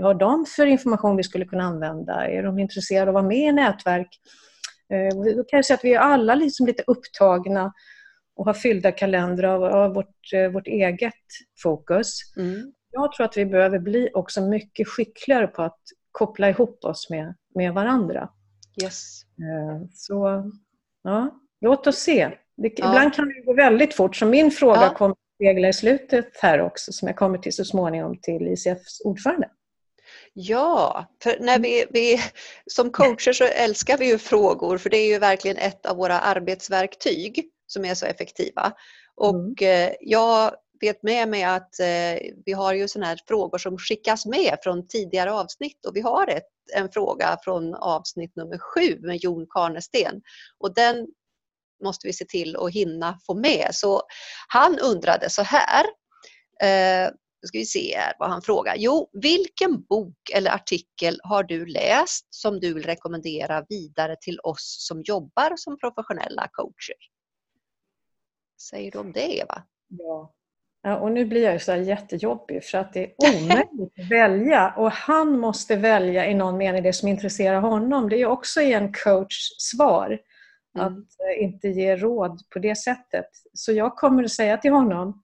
har 0.02 0.14
de 0.14 0.46
för 0.46 0.66
information 0.66 1.16
vi 1.16 1.22
skulle 1.22 1.44
kunna 1.44 1.64
använda? 1.64 2.28
Är 2.28 2.42
de 2.42 2.58
intresserade 2.58 3.10
av 3.10 3.16
att 3.16 3.22
vara 3.22 3.28
med 3.28 3.48
i 3.48 3.52
nätverk? 3.52 4.18
Eh, 4.92 5.34
då 5.36 5.44
kan 5.44 5.56
jag 5.58 5.64
säga 5.64 5.76
att 5.76 5.84
vi 5.84 5.94
är 5.94 5.98
alla 5.98 6.34
liksom 6.34 6.66
lite 6.66 6.82
upptagna 6.86 7.72
och 8.42 8.46
har 8.46 8.54
fyllda 8.54 8.92
kalendrar 8.92 9.48
av, 9.48 9.64
av 9.64 9.94
vårt, 9.94 10.32
eh, 10.32 10.48
vårt 10.48 10.66
eget 10.66 11.14
fokus. 11.62 12.18
Mm. 12.36 12.72
Jag 12.90 13.12
tror 13.12 13.26
att 13.26 13.36
vi 13.36 13.46
behöver 13.46 13.78
bli 13.78 14.10
också 14.14 14.40
mycket 14.40 14.88
skickligare 14.88 15.46
på 15.46 15.62
att 15.62 15.80
koppla 16.12 16.48
ihop 16.48 16.84
oss 16.84 17.10
med, 17.10 17.34
med 17.54 17.74
varandra. 17.74 18.28
Yes. 18.82 19.22
Eh, 19.24 19.88
så 19.92 20.50
ja, 21.02 21.40
låt 21.60 21.86
oss 21.86 21.98
se. 21.98 22.30
Det, 22.56 22.72
ja. 22.76 22.88
Ibland 22.88 23.14
kan 23.14 23.28
det 23.28 23.40
gå 23.40 23.54
väldigt 23.54 23.94
fort, 23.94 24.16
så 24.16 24.26
min 24.26 24.50
fråga 24.50 24.82
ja. 24.82 24.94
kommer 24.94 25.12
att 25.12 25.18
spegla 25.34 25.68
i 25.68 25.72
slutet 25.72 26.30
här 26.42 26.60
också, 26.60 26.92
som 26.92 27.08
jag 27.08 27.16
kommer 27.16 27.38
till 27.38 27.52
så 27.52 27.64
småningom 27.64 28.18
till 28.22 28.48
ICFs 28.48 29.00
ordförande. 29.04 29.48
Ja, 30.32 31.06
för 31.22 31.36
när 31.40 31.58
vi, 31.58 31.84
vi, 31.90 32.20
som 32.66 32.90
coacher 32.90 33.32
så 33.32 33.44
älskar 33.44 33.98
vi 33.98 34.10
ju 34.10 34.18
frågor 34.18 34.78
för 34.78 34.90
det 34.90 34.96
är 34.96 35.06
ju 35.06 35.18
verkligen 35.18 35.56
ett 35.56 35.86
av 35.86 35.96
våra 35.96 36.20
arbetsverktyg 36.20 37.48
som 37.72 37.84
är 37.84 37.94
så 37.94 38.06
effektiva. 38.06 38.72
Och 39.14 39.62
mm. 39.62 39.94
Jag 40.00 40.54
vet 40.80 41.02
med 41.02 41.28
mig 41.28 41.42
att 41.42 41.80
eh, 41.80 42.30
vi 42.44 42.52
har 42.52 42.74
ju 42.74 42.88
sådana 42.88 43.06
här 43.06 43.18
frågor 43.26 43.58
som 43.58 43.78
skickas 43.78 44.26
med 44.26 44.58
från 44.62 44.88
tidigare 44.88 45.32
avsnitt 45.32 45.86
och 45.86 45.96
vi 45.96 46.00
har 46.00 46.26
ett, 46.26 46.48
en 46.74 46.88
fråga 46.88 47.38
från 47.44 47.74
avsnitt 47.74 48.36
nummer 48.36 48.58
sju 48.58 48.98
med 49.00 49.16
Jon 49.16 49.46
Karnesten 49.50 50.22
och 50.58 50.74
den 50.74 51.06
måste 51.84 52.06
vi 52.06 52.12
se 52.12 52.24
till 52.24 52.56
att 52.56 52.72
hinna 52.72 53.18
få 53.26 53.34
med. 53.34 53.68
Så 53.72 54.02
han 54.48 54.78
undrade 54.78 55.30
så 55.30 55.42
här. 55.42 55.84
Eh, 56.62 57.10
ska 57.46 57.58
vi 57.58 57.66
se 57.66 57.96
här 57.98 58.12
vad 58.18 58.30
han 58.30 58.42
frågar. 58.42 58.76
Jo, 58.78 59.10
vilken 59.12 59.82
bok 59.82 60.30
eller 60.34 60.50
artikel 60.50 61.20
har 61.22 61.42
du 61.42 61.66
läst 61.66 62.26
som 62.30 62.60
du 62.60 62.74
vill 62.74 62.82
rekommendera 62.82 63.64
vidare 63.68 64.16
till 64.20 64.40
oss 64.40 64.86
som 64.88 65.02
jobbar 65.04 65.56
som 65.56 65.78
professionella 65.78 66.48
coacher? 66.52 67.11
Säger 68.62 68.90
du 68.90 68.98
om 68.98 69.12
det 69.12 69.38
Eva? 69.38 69.62
Ja. 69.88 70.32
ja 70.82 70.96
och 70.98 71.12
nu 71.12 71.24
blir 71.24 71.42
jag 71.44 71.52
ju 71.52 71.58
så 71.58 71.74
jättejobbig 71.74 72.64
för 72.64 72.78
att 72.78 72.92
det 72.92 73.04
är 73.04 73.12
omöjligt 73.18 73.98
att 73.98 74.10
välja 74.10 74.74
och 74.76 74.90
han 74.90 75.38
måste 75.38 75.76
välja 75.76 76.26
i 76.26 76.34
någon 76.34 76.56
mening 76.56 76.82
det 76.82 76.92
som 76.92 77.08
intresserar 77.08 77.60
honom. 77.60 78.08
Det 78.08 78.16
är 78.16 78.26
också 78.26 78.60
i 78.60 78.72
en 78.72 78.92
coachs 78.92 79.56
svar 79.58 80.18
mm. 80.78 80.86
att 80.86 80.98
eh, 80.98 81.44
inte 81.44 81.68
ge 81.68 81.96
råd 81.96 82.40
på 82.52 82.58
det 82.58 82.74
sättet. 82.74 83.28
Så 83.52 83.72
jag 83.72 83.96
kommer 83.96 84.24
att 84.24 84.32
säga 84.32 84.56
till 84.56 84.72
honom 84.72 85.22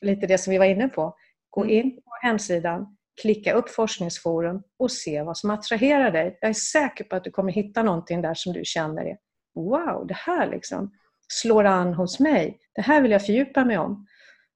lite 0.00 0.26
det 0.26 0.38
som 0.38 0.50
vi 0.50 0.58
var 0.58 0.66
inne 0.66 0.88
på. 0.88 1.16
Gå 1.50 1.62
mm. 1.62 1.74
in 1.74 1.96
på 1.96 2.10
hemsidan, 2.22 2.96
klicka 3.22 3.52
upp 3.52 3.70
forskningsforum 3.70 4.62
och 4.78 4.92
se 4.92 5.22
vad 5.22 5.36
som 5.36 5.50
attraherar 5.50 6.10
dig. 6.10 6.38
Jag 6.40 6.48
är 6.48 6.54
säker 6.54 7.04
på 7.04 7.16
att 7.16 7.24
du 7.24 7.30
kommer 7.30 7.52
hitta 7.52 7.82
någonting 7.82 8.22
där 8.22 8.34
som 8.34 8.52
du 8.52 8.60
känner 8.64 9.04
är 9.04 9.16
Wow, 9.54 10.06
det 10.06 10.14
här 10.14 10.50
liksom 10.50 10.92
slår 11.28 11.64
an 11.64 11.94
hos 11.94 12.20
mig. 12.20 12.58
Det 12.74 12.82
här 12.82 13.02
vill 13.02 13.10
jag 13.10 13.26
fördjupa 13.26 13.64
mig 13.64 13.78
om. 13.78 14.06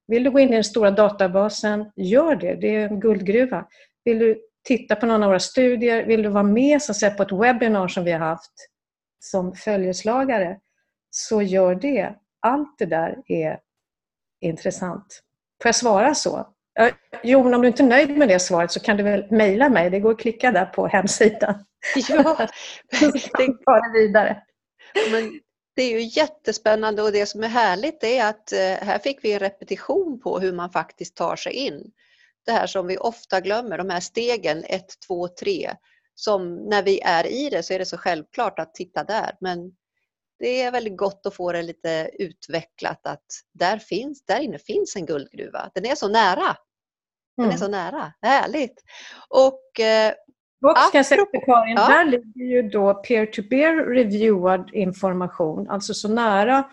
Vill 0.06 0.25
du 0.25 0.30
gå 0.30 0.38
in 0.38 0.48
i 0.48 0.54
den 0.54 0.64
stora 0.64 0.90
databasen, 0.90 1.92
gör 1.96 2.37
det. 2.37 2.54
Det 2.54 2.76
är 2.76 2.88
en 2.88 3.00
guldgruva. 3.00 3.66
Vill 4.04 4.18
du 4.18 4.40
titta 4.64 4.96
på 4.96 5.06
någon 5.06 5.22
av 5.22 5.28
våra 5.28 5.40
studier, 5.40 6.06
vill 6.06 6.22
du 6.22 6.28
vara 6.28 6.42
med 6.42 6.82
så 6.82 7.06
att 7.06 7.16
på 7.16 7.22
ett 7.22 7.32
webbinar 7.32 7.88
som 7.88 8.04
vi 8.04 8.12
har 8.12 8.18
haft 8.18 8.52
som 9.18 9.54
följeslagare, 9.54 10.58
så 11.10 11.42
gör 11.42 11.75
det. 11.75 12.14
Allt 12.40 12.78
det 12.78 12.87
där 12.87 13.16
är 13.26 13.60
intressant. 14.40 15.22
Får 15.62 15.68
jag 15.68 15.76
svara 15.76 16.14
så? 16.14 16.48
Jon, 17.22 17.54
om 17.54 17.62
du 17.62 17.68
inte 17.68 17.82
är 17.82 17.87
nöjd 17.87 18.16
med 18.18 18.28
det 18.28 18.38
svaret 18.38 18.70
så 18.70 18.80
kan 18.80 18.96
du 18.96 19.02
väl 19.02 19.26
mejla 19.30 19.68
mig. 19.68 19.90
Det 19.90 20.00
går 20.00 20.10
att 20.10 20.20
klicka 20.20 20.52
där 20.52 20.66
på 20.66 20.87
hemsidan. 20.87 21.64
Ja, 22.08 22.48
det 23.00 24.00
vidare. 24.00 24.42
Men 25.10 25.40
det 25.78 25.82
är 25.82 26.00
ju 26.00 26.20
jättespännande 26.20 27.02
och 27.02 27.12
det 27.12 27.26
som 27.26 27.42
är 27.42 27.49
härligt 27.49 28.04
är 28.04 28.25
att 28.25 28.52
eh, 28.52 28.58
här 28.58 28.99
fick 28.99 29.25
vi 29.25 29.32
en 29.32 29.38
repetition 29.38 30.20
på 30.20 30.38
hur 30.38 30.52
man 30.52 30.70
faktiskt 30.70 31.16
tar 31.16 31.37
sig 31.37 31.52
in. 31.52 31.92
Det 32.47 32.52
här 32.52 32.66
som 32.66 32.87
vi 32.87 32.99
ofta 32.99 33.40
glömmer, 33.40 33.78
de 33.78 33.90
här 33.90 34.00
stegen 34.00 34.64
1, 34.64 34.87
2, 35.06 35.28
3. 35.28 35.75
Som 36.14 36.54
när 36.54 36.82
vi 36.82 37.00
är 37.00 37.26
i 37.26 37.50
det 37.50 37.62
så 37.62 37.75
är 37.75 37.78
det 37.78 37.87
så 37.87 37.97
självklart 37.97 38.58
att 38.58 38.75
titta 38.75 39.04
där 39.04 39.37
men 39.40 39.73
det 40.38 40.62
är 40.62 40.70
väldigt 40.70 40.97
gott 40.97 41.26
att 41.26 41.35
få 41.35 41.52
det 41.52 41.62
lite 41.62 42.11
utvecklat 42.12 43.06
att 43.06 43.26
där, 43.52 43.78
finns, 43.78 44.25
där 44.25 44.40
inne 44.40 44.58
finns 44.58 44.97
en 44.97 45.06
guldgruva. 45.06 45.70
Den 45.75 45.87
är 45.87 45.94
så 45.94 46.08
nära. 46.08 46.56
Den 47.37 47.44
mm. 47.44 47.54
är 47.54 47.58
så 47.58 47.68
nära. 47.68 48.12
Härligt! 48.23 48.82
Och 49.28 49.80
säga 51.04 51.26
till 51.26 51.40
Karin, 51.46 51.76
ja. 51.76 51.88
där 51.88 52.04
ligger 52.04 52.44
ju 52.44 52.62
då 52.62 52.94
peer-to-peer 52.94 53.76
reviewad 53.76 54.70
information, 54.72 55.70
alltså 55.70 55.94
så 55.94 56.08
nära 56.08 56.64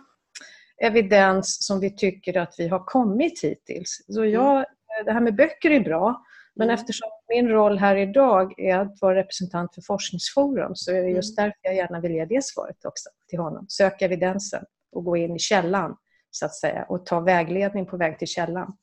evidens 0.77 1.65
som 1.65 1.79
vi 1.79 1.95
tycker 1.95 2.37
att 2.37 2.55
vi 2.57 2.67
har 2.67 2.85
kommit 2.85 3.43
hittills. 3.43 4.05
Så 4.07 4.19
mm. 4.19 4.33
jag, 4.33 4.65
det 5.05 5.11
här 5.11 5.21
med 5.21 5.35
böcker 5.35 5.71
är 5.71 5.79
bra, 5.79 6.23
men 6.55 6.69
mm. 6.69 6.73
eftersom 6.73 7.09
min 7.29 7.49
roll 7.49 7.77
här 7.77 7.95
idag 7.95 8.59
är 8.59 8.77
att 8.77 9.01
vara 9.01 9.15
representant 9.15 9.75
för 9.75 9.81
Forskningsforum 9.81 10.75
så 10.75 10.91
är 10.91 11.03
det 11.03 11.09
just 11.09 11.39
mm. 11.39 11.49
därför 11.49 11.59
jag 11.61 11.75
gärna 11.75 11.99
vill 11.99 12.11
ge 12.11 12.25
det 12.25 12.43
svaret 12.43 12.85
också 12.85 13.09
till 13.27 13.39
honom. 13.39 13.65
Sök 13.69 14.01
evidensen 14.01 14.63
och 14.91 15.03
gå 15.03 15.17
in 15.17 15.35
i 15.35 15.39
källan 15.39 15.97
så 16.31 16.45
att 16.45 16.55
säga 16.55 16.85
och 16.89 17.05
ta 17.05 17.19
vägledning 17.19 17.85
på 17.85 17.97
väg 17.97 18.19
till 18.19 18.27
källan 18.27 18.77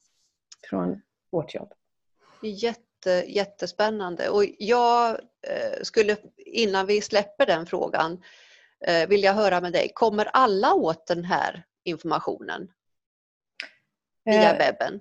från 0.70 1.02
vårt 1.32 1.54
jobb. 1.54 1.72
Jätte 2.42 2.91
jätte, 3.06 3.32
jättespännande. 3.32 4.28
Och 4.28 4.44
jag 4.58 5.10
eh, 5.10 5.82
skulle, 5.82 6.16
innan 6.36 6.86
vi 6.86 7.00
släpper 7.00 7.46
den 7.46 7.66
frågan, 7.66 8.22
eh, 8.86 9.08
vilja 9.08 9.32
höra 9.32 9.60
med 9.60 9.72
dig. 9.72 9.90
Kommer 9.94 10.28
alla 10.32 10.74
åt 10.74 11.06
den 11.06 11.24
här 11.24 11.62
informationen 11.84 12.68
via 14.24 14.52
eh, 14.52 14.58
webben? 14.58 15.00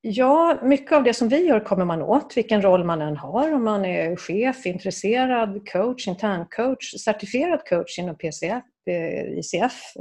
Ja, 0.00 0.58
mycket 0.62 0.92
av 0.92 1.04
det 1.04 1.14
som 1.14 1.28
vi 1.28 1.46
gör 1.46 1.60
kommer 1.60 1.84
man 1.84 2.02
åt, 2.02 2.36
vilken 2.36 2.62
roll 2.62 2.84
man 2.84 3.02
än 3.02 3.16
har. 3.16 3.52
Om 3.52 3.64
man 3.64 3.84
är 3.84 4.16
chef, 4.16 4.66
intresserad, 4.66 5.68
coach, 5.68 6.08
interncoach, 6.08 6.94
certifierad 7.04 7.68
coach 7.68 7.98
inom 7.98 8.16
PCF, 8.16 8.64
ICF 9.36 9.94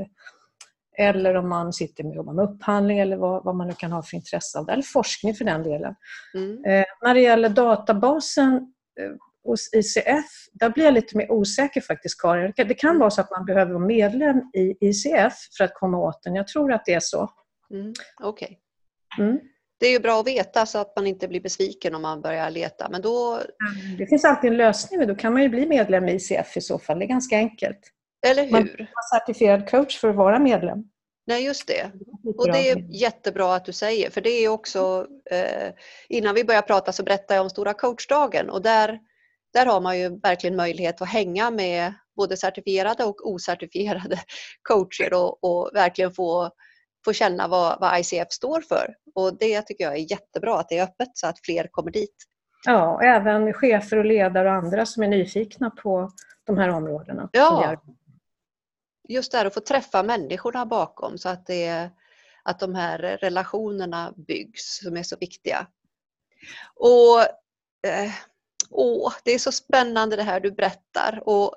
eller 0.97 1.35
om 1.35 1.49
man 1.49 1.73
sitter 1.73 2.03
med, 2.03 2.15
jobbar 2.15 2.33
med 2.33 2.45
upphandling 2.45 2.99
eller 2.99 3.17
vad, 3.17 3.43
vad, 3.43 3.55
man 3.55 3.67
nu 3.67 3.73
kan 3.73 3.91
ha 3.91 4.03
för 4.03 4.17
intresse 4.17 4.59
av 4.59 4.65
det, 4.65 4.73
eller 4.73 4.83
forskning 4.83 5.35
för 5.35 5.45
den 5.45 5.63
delen. 5.63 5.95
Mm. 6.33 6.65
Eh, 6.65 6.85
när 7.01 7.13
det 7.13 7.21
gäller 7.21 7.49
databasen 7.49 8.53
eh, 8.99 9.11
hos 9.43 9.73
ICF, 9.73 10.25
där 10.53 10.69
blir 10.69 10.85
jag 10.85 10.93
lite 10.93 11.17
mer 11.17 11.31
osäker 11.31 11.81
faktiskt 11.81 12.21
Karin. 12.21 12.53
Det 12.55 12.73
kan 12.73 12.89
mm. 12.89 12.99
vara 12.99 13.09
så 13.09 13.21
att 13.21 13.31
man 13.31 13.45
behöver 13.45 13.73
vara 13.73 13.85
medlem 13.85 14.37
i 14.53 14.75
ICF 14.81 15.33
för 15.57 15.63
att 15.63 15.73
komma 15.73 15.97
åt 15.97 16.23
den. 16.23 16.35
Jag 16.35 16.47
tror 16.47 16.73
att 16.73 16.85
det 16.85 16.93
är 16.93 16.99
så. 16.99 17.29
Mm. 17.71 17.93
Okej. 18.23 18.45
Okay. 18.45 19.25
Mm. 19.25 19.39
det 19.79 19.87
är 19.87 19.91
ju 19.91 19.99
bra 19.99 20.19
att 20.19 20.27
veta 20.27 20.65
så 20.65 20.77
att 20.77 20.95
man 20.95 21.07
inte 21.07 21.27
blir 21.27 21.41
besviken 21.41 21.95
om 21.95 22.01
man 22.01 22.21
börjar 22.21 22.51
leta. 22.51 22.87
Men 22.89 23.01
då... 23.01 23.41
Det 23.97 24.07
finns 24.07 24.25
alltid 24.25 24.51
en 24.51 24.57
lösning 24.57 25.07
då 25.07 25.15
kan 25.15 25.33
man 25.33 25.43
ju 25.43 25.49
bli 25.49 25.65
medlem 25.65 26.09
i 26.09 26.15
ICF 26.15 26.57
i 26.57 26.61
så 26.61 26.79
fall. 26.79 26.99
Det 26.99 27.05
är 27.05 27.07
ganska 27.07 27.37
enkelt. 27.37 27.91
Eller 28.25 28.43
hur? 28.43 28.51
Man 28.51 28.61
är 28.61 29.19
certifierad 29.19 29.69
coach 29.69 29.99
för 29.99 30.09
att 30.09 30.15
vara 30.15 30.39
medlem. 30.39 30.83
Nej, 31.27 31.45
just 31.45 31.67
det. 31.67 31.91
Och 32.37 32.51
det 32.51 32.69
är 32.69 32.77
jättebra 33.01 33.55
att 33.55 33.65
du 33.65 33.73
säger, 33.73 34.09
för 34.09 34.21
det 34.21 34.29
är 34.29 34.49
också, 34.49 35.07
eh, 35.31 35.73
innan 36.09 36.35
vi 36.35 36.43
börjar 36.43 36.61
prata 36.61 36.91
så 36.91 37.03
berättade 37.03 37.35
jag 37.35 37.43
om 37.43 37.49
Stora 37.49 37.73
coachdagen 37.73 38.49
och 38.49 38.61
där, 38.61 38.99
där 39.53 39.65
har 39.65 39.81
man 39.81 39.99
ju 39.99 40.19
verkligen 40.19 40.55
möjlighet 40.55 41.01
att 41.01 41.09
hänga 41.09 41.51
med 41.51 41.93
både 42.15 42.37
certifierade 42.37 43.03
och 43.03 43.29
ocertifierade 43.29 44.19
coacher 44.69 45.13
och, 45.13 45.43
och 45.43 45.71
verkligen 45.73 46.11
få, 46.11 46.49
få 47.05 47.13
känna 47.13 47.47
vad, 47.47 47.79
vad 47.79 47.99
ICF 47.99 48.31
står 48.31 48.61
för. 48.61 48.95
Och 49.15 49.37
det 49.39 49.61
tycker 49.61 49.83
jag 49.83 49.93
är 49.93 50.11
jättebra 50.11 50.59
att 50.59 50.69
det 50.69 50.77
är 50.77 50.83
öppet 50.83 51.09
så 51.13 51.27
att 51.27 51.39
fler 51.45 51.67
kommer 51.71 51.91
dit. 51.91 52.15
Ja, 52.65 53.01
även 53.03 53.53
chefer 53.53 53.97
och 53.97 54.05
ledare 54.05 54.49
och 54.49 54.55
andra 54.55 54.85
som 54.85 55.03
är 55.03 55.07
nyfikna 55.07 55.69
på 55.69 56.11
de 56.43 56.57
här 56.57 56.69
områdena. 56.69 57.29
Ja, 57.31 57.75
just 59.09 59.31
det 59.31 59.37
här 59.37 59.45
att 59.45 59.53
få 59.53 59.59
träffa 59.59 60.03
människorna 60.03 60.65
bakom 60.65 61.17
så 61.17 61.29
att, 61.29 61.47
det, 61.47 61.89
att 62.43 62.59
de 62.59 62.75
här 62.75 62.97
relationerna 62.97 64.13
byggs 64.17 64.79
som 64.83 64.97
är 64.97 65.03
så 65.03 65.17
viktiga. 65.19 65.67
Och 66.75 67.19
eh, 67.87 68.11
åh, 68.69 69.13
Det 69.23 69.31
är 69.31 69.39
så 69.39 69.51
spännande 69.51 70.15
det 70.15 70.23
här 70.23 70.39
du 70.39 70.51
berättar 70.51 71.23
och 71.25 71.55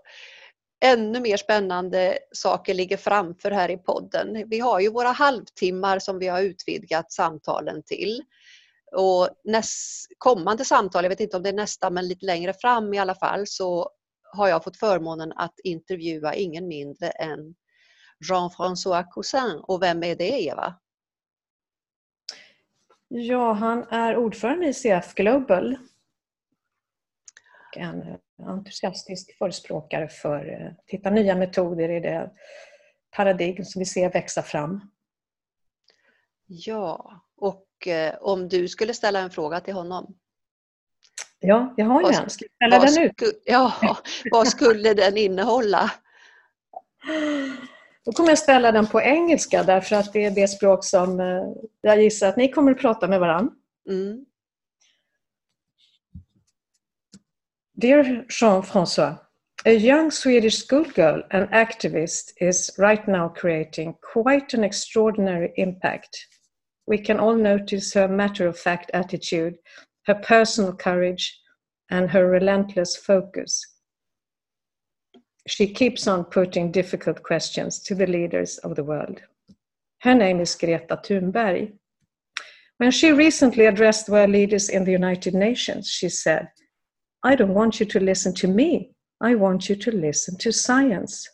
ännu 0.81 1.21
mer 1.21 1.37
spännande 1.37 2.19
saker 2.33 2.75
ligger 2.75 2.97
framför 2.97 3.51
här 3.51 3.71
i 3.71 3.77
podden. 3.77 4.49
Vi 4.49 4.61
har 4.61 4.81
ju 4.81 4.91
våra 4.91 5.11
halvtimmar 5.11 5.99
som 5.99 6.19
vi 6.19 6.29
har 6.29 6.43
utvidgat 6.43 7.13
samtalen 7.13 7.83
till. 7.83 8.23
Och 8.97 9.29
näst, 9.45 10.07
kommande 10.19 10.65
samtal, 10.65 11.05
jag 11.05 11.11
vet 11.11 11.21
inte 11.21 11.37
om 11.37 11.43
det 11.43 11.49
är 11.49 11.53
nästa 11.53 11.91
men 11.91 12.09
lite 12.09 12.27
längre 12.27 12.53
fram 12.53 12.95
i 12.95 12.99
alla 12.99 13.15
fall, 13.15 13.47
så 13.47 13.91
har 14.33 14.49
jag 14.49 14.65
fått 14.65 14.77
förmånen 14.77 15.33
att 15.37 15.61
intervjua 15.65 16.35
ingen 16.35 16.69
mindre 16.69 17.09
än 17.09 17.55
Jean-François 18.31 19.05
Cousin. 19.11 19.61
Och 19.63 19.83
vem 19.83 20.03
är 20.03 20.17
det 20.17 20.43
Eva? 20.43 20.75
Ja, 23.09 23.53
han 23.53 23.83
är 23.91 24.17
ordförande 24.17 24.67
i 24.69 24.75
CF 24.75 25.15
Global. 25.15 25.77
En 27.77 28.19
entusiastisk 28.43 29.39
förespråkare 29.39 30.09
för 30.09 30.39
att 30.39 30.61
eh, 30.61 30.77
hitta 30.87 31.11
nya 31.11 31.37
metoder 31.37 31.89
i 31.89 32.01
det 32.01 32.31
paradigm 33.11 33.65
som 33.65 33.79
vi 33.79 33.87
ser 33.87 34.13
växa 34.13 34.43
fram. 34.43 34.81
Ja, 36.47 37.23
och 37.37 37.87
eh, 37.87 38.15
om 38.21 38.49
du 38.49 38.69
skulle 38.69 38.95
ställa 38.95 39.21
en 39.21 39.31
fråga 39.31 39.61
till 39.61 39.75
honom? 39.75 40.19
Ja, 41.41 41.75
jag 41.77 41.87
har 41.87 42.03
ju 42.03 42.09
en. 42.09 42.31
Ska 42.31 42.45
jag 42.59 42.71
ställa 42.71 42.87
den 42.87 43.05
ut? 43.05 43.43
Ja, 43.45 43.73
vad 44.31 44.49
skulle 44.49 44.95
den 44.95 45.17
innehålla? 45.17 45.91
Då 48.05 48.13
kommer 48.13 48.29
jag 48.29 48.39
ställa 48.39 48.73
den 48.73 48.87
på 48.87 49.01
engelska 49.01 49.63
därför 49.63 49.97
att 49.97 50.13
det 50.13 50.25
är 50.25 50.31
det 50.31 50.49
språk 50.49 50.85
som 50.85 51.21
eh, 51.21 51.45
jag 51.81 52.03
gissar 52.03 52.29
att 52.29 52.37
ni 52.37 52.53
kommer 52.53 52.73
att 52.73 52.79
prata 52.79 53.09
med 53.09 53.21
varandra. 53.21 53.53
Mm. 53.91 54.25
Dear 57.75 58.25
Jean-François, 58.29 59.15
a 59.65 59.71
young 59.71 60.11
Swedish 60.11 60.67
schoolgirl 60.69 61.23
and 61.31 61.49
activist 61.53 62.33
is 62.41 62.79
right 62.79 63.07
now 63.07 63.35
creating 63.35 63.95
quite 64.13 64.57
an 64.57 64.65
extraordinary 64.65 65.53
impact. 65.57 66.09
We 66.87 66.99
can 66.99 67.21
all 67.21 67.37
notice 67.37 67.95
her 67.95 68.09
matter 68.09 68.49
of 68.49 68.59
fact 68.59 68.91
attitude 68.91 69.55
her 70.09 70.15
personal 70.15 70.73
courage, 70.73 71.39
and 71.91 72.11
her 72.11 72.27
relentless 72.27 72.97
focus. 72.97 73.65
She 75.47 75.67
keeps 75.67 76.07
on 76.07 76.25
putting 76.25 76.73
difficult 76.73 77.23
questions 77.23 77.79
to 77.81 77.95
the 77.95 78.07
leaders 78.07 78.57
of 78.59 78.75
the 78.75 78.85
world. 78.85 79.21
Her 80.01 80.15
name 80.15 80.41
is 80.41 80.55
Greta 80.55 80.97
Thunberg. 80.97 81.75
When 82.79 82.91
she 82.91 83.13
recently 83.13 83.67
addressed 83.67 84.09
world 84.09 84.31
leaders 84.31 84.71
in 84.71 84.85
the 84.85 84.93
United 84.93 85.35
Nations, 85.35 85.89
she 85.91 86.09
said, 86.09 86.49
I 87.23 87.35
don't 87.35 87.55
want 87.55 87.79
you 87.79 87.87
to 87.87 88.01
listen 88.01 88.35
to 88.37 88.49
me. 88.49 88.93
I 89.21 89.35
want 89.35 89.69
you 89.69 89.77
to 89.77 89.91
listen 89.91 90.39
to 90.39 90.53
science. 90.53 91.29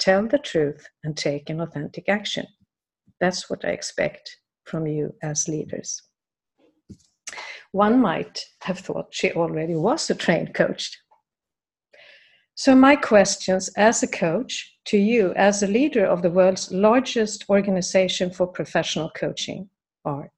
Tell 0.00 0.26
the 0.26 0.38
truth 0.38 0.88
and 1.04 1.16
take 1.16 1.48
an 1.48 1.60
authentic 1.60 2.08
action. 2.08 2.46
That's 3.20 3.48
what 3.48 3.64
I 3.64 3.68
expect 3.68 4.36
from 4.64 4.86
you 4.86 5.14
as 5.22 5.46
leaders. 5.48 6.02
One 7.76 8.00
might 8.00 8.42
have 8.62 8.78
thought 8.78 9.08
she 9.10 9.32
already 9.32 9.74
was 9.74 10.08
a 10.08 10.14
trained 10.14 10.54
coach. 10.54 10.98
So, 12.54 12.74
my 12.74 12.96
questions 12.96 13.68
as 13.76 14.02
a 14.02 14.06
coach 14.06 14.78
to 14.86 14.96
you, 14.96 15.34
as 15.34 15.62
a 15.62 15.66
leader 15.66 16.06
of 16.06 16.22
the 16.22 16.30
world's 16.30 16.72
largest 16.72 17.44
organization 17.50 18.30
for 18.30 18.46
professional 18.46 19.10
coaching, 19.10 19.68
are 20.06 20.32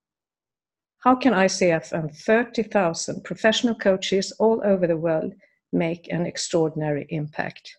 How 1.05 1.14
can 1.14 1.33
ICF 1.33 1.92
and 1.92 2.12
30,000 2.12 3.22
professional 3.22 3.77
coaches 3.77 4.33
all 4.40 4.61
over 4.64 4.88
the 4.88 4.96
world 4.96 5.33
make 5.72 6.12
an 6.12 6.27
extraordinary 6.27 7.07
impact? 7.11 7.77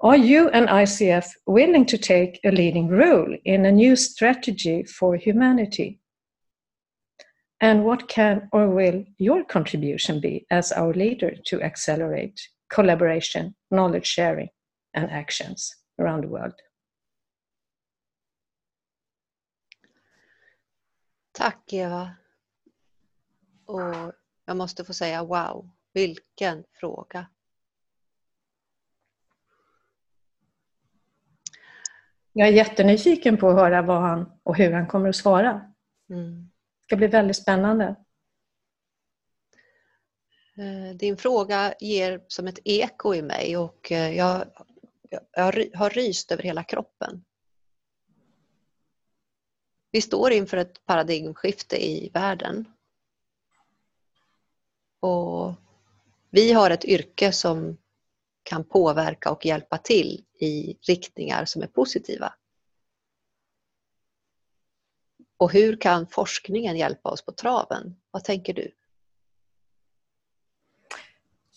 Are 0.00 0.16
you 0.16 0.48
and 0.48 0.68
ICF 0.68 1.26
willing 1.46 1.84
to 1.84 1.98
take 1.98 2.40
a 2.46 2.50
leading 2.50 2.88
role 2.88 3.36
in 3.44 3.66
a 3.66 3.72
new 3.72 3.94
strategy 3.94 4.84
for 4.84 5.16
humanity? 5.16 6.00
And 7.64 7.82
what 7.82 8.08
can 8.08 8.48
or 8.52 8.68
will 8.68 9.06
your 9.16 9.42
contribution 9.42 10.20
be 10.20 10.46
as 10.50 10.70
our 10.70 10.92
leader 10.92 11.34
to 11.46 11.62
accelerate 11.62 12.38
collaboration, 12.68 13.54
knowledge 13.70 14.04
sharing, 14.04 14.48
and 14.92 15.10
actions 15.10 15.74
around 15.98 16.24
the 16.24 16.28
world? 16.28 16.52
Tack 21.32 21.72
Eva. 21.72 22.16
Och 23.66 24.12
jag 24.44 24.56
måste 24.56 24.84
få 24.84 24.94
säga 24.94 25.24
wow, 25.24 25.70
vilken 25.92 26.64
fråga. 26.72 27.26
Jag 32.32 32.48
är 32.48 32.52
jättenyfiken 32.52 33.36
på 33.36 33.48
att 33.48 33.56
höra 33.56 33.82
vad 33.82 34.00
han 34.00 34.32
och 34.42 34.56
hur 34.56 34.72
han 34.72 34.86
kommer 34.86 35.08
att 35.08 35.16
svara. 35.16 35.72
Mm 36.10 36.53
ska 36.86 36.96
bli 36.96 37.06
väldigt 37.06 37.36
spännande. 37.36 37.96
Eh, 40.58 40.96
din 40.96 41.16
fråga 41.16 41.74
ger 41.80 42.24
som 42.28 42.46
ett 42.46 42.58
eko 42.64 43.14
i 43.14 43.22
mig 43.22 43.56
och 43.56 43.92
eh, 43.92 44.16
jag, 44.16 44.44
jag 45.32 45.68
har 45.74 45.90
ryst 45.90 46.32
över 46.32 46.42
hela 46.42 46.64
kroppen. 46.64 47.24
Vi 49.90 50.00
står 50.00 50.32
inför 50.32 50.56
ett 50.56 50.86
paradigmskifte 50.86 51.86
i 51.86 52.10
världen. 52.14 52.68
Och 55.00 55.54
vi 56.30 56.52
har 56.52 56.70
ett 56.70 56.84
yrke 56.84 57.32
som 57.32 57.76
kan 58.42 58.64
påverka 58.64 59.30
och 59.30 59.46
hjälpa 59.46 59.78
till 59.78 60.24
i 60.40 60.78
riktningar 60.80 61.44
som 61.44 61.62
är 61.62 61.66
positiva. 61.66 62.34
Och 65.44 65.52
hur 65.52 65.76
kan 65.76 66.06
forskningen 66.06 66.76
hjälpa 66.76 67.08
oss 67.08 67.24
på 67.24 67.32
traven? 67.32 67.96
Vad 68.10 68.24
tänker 68.24 68.54
du? 68.54 68.70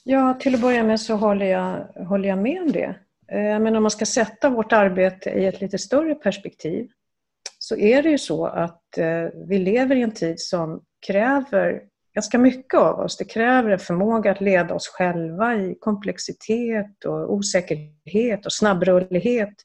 Ja, 0.03 0.33
till 0.33 0.55
att 0.55 0.61
börja 0.61 0.83
med 0.83 0.99
så 0.99 1.15
håller 1.15 1.45
jag, 1.45 1.83
håller 2.07 2.29
jag 2.29 2.37
med 2.37 2.61
om 2.61 2.71
det. 2.71 2.95
Eh, 3.27 3.59
men 3.59 3.75
om 3.75 3.83
man 3.83 3.91
ska 3.91 4.05
sätta 4.05 4.49
vårt 4.49 4.73
arbete 4.73 5.29
i 5.29 5.45
ett 5.45 5.61
lite 5.61 5.77
större 5.77 6.15
perspektiv 6.15 6.89
så 7.59 7.77
är 7.77 8.03
det 8.03 8.09
ju 8.09 8.17
så 8.17 8.45
att 8.45 8.97
eh, 8.97 9.23
vi 9.47 9.59
lever 9.59 9.95
i 9.95 10.01
en 10.01 10.13
tid 10.13 10.39
som 10.39 10.83
kräver 11.07 11.81
ganska 12.13 12.37
mycket 12.37 12.79
av 12.79 12.99
oss. 12.99 13.17
Det 13.17 13.25
kräver 13.25 13.69
en 13.69 13.79
förmåga 13.79 14.31
att 14.31 14.41
leda 14.41 14.73
oss 14.73 14.87
själva 14.87 15.55
i 15.55 15.77
komplexitet 15.79 17.05
och 17.05 17.33
osäkerhet 17.33 18.45
och 18.45 18.53
snabbrullighet. 18.53 19.55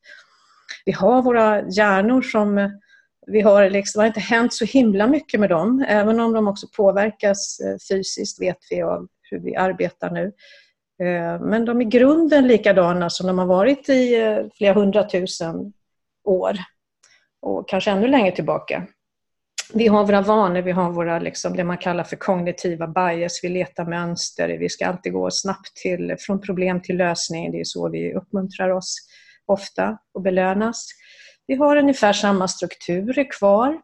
Vi 0.84 0.92
har 0.92 1.22
våra 1.22 1.68
hjärnor 1.68 2.22
som 2.22 2.80
vi 3.26 3.40
har 3.40 3.70
liksom, 3.70 3.98
det 3.98 4.02
har 4.02 4.06
inte 4.06 4.20
hänt 4.20 4.54
så 4.54 4.64
himla 4.64 5.06
mycket 5.06 5.40
med 5.40 5.50
dem, 5.50 5.84
även 5.88 6.20
om 6.20 6.32
de 6.32 6.48
också 6.48 6.66
påverkas 6.76 7.60
eh, 7.60 7.76
fysiskt 7.90 8.40
vet 8.40 8.58
vi 8.70 8.82
av 8.82 9.08
hur 9.30 9.38
vi 9.38 9.56
arbetar 9.56 10.10
nu. 10.10 10.32
Eh, 11.06 11.40
men 11.40 11.64
de 11.64 11.80
är 11.80 11.86
i 11.86 11.88
grunden 11.88 12.46
likadana 12.46 13.10
som 13.10 13.26
de 13.26 13.38
har 13.38 13.46
varit 13.46 13.88
i 13.88 14.20
eh, 14.20 14.38
flera 14.54 14.74
hundratusen 14.74 15.72
år 16.24 16.56
och 17.42 17.68
kanske 17.68 17.90
ännu 17.90 18.06
längre 18.06 18.32
tillbaka. 18.32 18.86
Vi 19.74 19.86
har 19.86 20.04
våra 20.04 20.20
vanor, 20.20 20.62
vi 20.62 20.72
har 20.72 20.90
våra, 20.90 21.18
liksom, 21.18 21.56
det 21.56 21.64
man 21.64 21.78
kallar 21.78 22.04
för 22.04 22.16
kognitiva 22.16 22.86
bias, 22.86 23.40
vi 23.42 23.48
letar 23.48 23.84
mönster, 23.84 24.48
vi 24.48 24.68
ska 24.68 24.86
alltid 24.86 25.12
gå 25.12 25.30
snabbt 25.30 25.76
till, 25.76 26.16
från 26.18 26.40
problem 26.40 26.82
till 26.82 26.96
lösning, 26.96 27.52
det 27.52 27.60
är 27.60 27.64
så 27.64 27.88
vi 27.88 28.14
uppmuntrar 28.14 28.70
oss 28.70 28.96
ofta 29.46 29.98
och 30.14 30.22
belönas. 30.22 30.86
Vi 31.46 31.54
har 31.54 31.76
ungefär 31.76 32.12
samma 32.12 32.48
strukturer 32.48 33.30
kvar. 33.38 33.80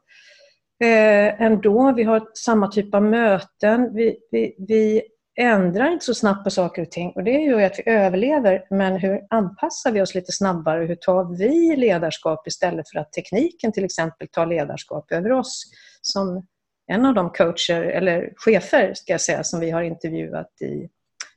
eh, 0.84 1.42
ändå. 1.42 1.92
Vi 1.92 2.02
har 2.02 2.28
samma 2.34 2.68
typ 2.68 2.94
av 2.94 3.02
möten. 3.02 3.94
Vi, 3.94 4.16
vi, 4.30 4.54
vi 4.58 5.02
ändrar 5.40 5.90
inte 5.92 6.04
så 6.04 6.14
snabbt 6.14 6.44
på 6.44 6.50
saker 6.50 6.82
och 6.82 6.90
ting 6.90 7.12
och 7.14 7.24
det 7.24 7.30
gör 7.30 7.58
ju 7.58 7.64
att 7.64 7.78
vi 7.78 7.90
överlever. 7.90 8.66
Men 8.70 8.96
hur 8.96 9.20
anpassar 9.30 9.92
vi 9.92 10.02
oss 10.02 10.14
lite 10.14 10.32
snabbare? 10.32 10.84
Hur 10.84 10.94
tar 10.94 11.38
vi 11.38 11.76
ledarskap 11.76 12.46
istället 12.46 12.90
för 12.90 12.98
att 12.98 13.12
tekniken 13.12 13.72
till 13.72 13.84
exempel 13.84 14.28
tar 14.28 14.46
ledarskap 14.46 15.12
över 15.12 15.32
oss? 15.32 15.64
Som 16.02 16.46
en 16.86 17.06
av 17.06 17.14
de 17.14 17.30
coacher, 17.30 17.82
eller 17.82 18.32
chefer 18.36 18.94
ska 18.94 19.12
jag 19.12 19.20
säga, 19.20 19.44
som 19.44 19.60
vi 19.60 19.70
har 19.70 19.82
intervjuat 19.82 20.50
i 20.60 20.82
en 20.82 20.88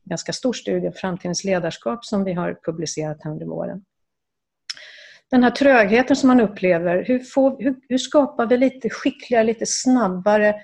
ganska 0.09 0.33
stor 0.33 0.53
studie, 0.53 0.91
Framtidens 0.95 1.43
ledarskap, 1.43 2.05
som 2.05 2.23
vi 2.23 2.33
har 2.33 2.59
publicerat 2.65 3.17
här 3.23 3.31
under 3.31 3.45
våren. 3.45 3.83
Den 5.31 5.43
här 5.43 5.51
trögheten 5.51 6.15
som 6.15 6.27
man 6.27 6.41
upplever, 6.41 7.03
hur, 7.07 7.19
får, 7.19 7.63
hur, 7.63 7.75
hur 7.89 7.97
skapar 7.97 8.45
vi 8.45 8.57
lite 8.57 8.89
skickligare, 8.89 9.43
lite 9.43 9.65
snabbare 9.65 10.55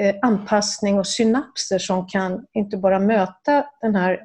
eh, 0.00 0.16
anpassning 0.22 0.98
och 0.98 1.06
synapser 1.06 1.78
som 1.78 2.08
kan 2.08 2.46
inte 2.52 2.76
bara 2.76 2.98
möta 2.98 3.66
den 3.80 3.94
här 3.94 4.12
eh, 4.12 4.18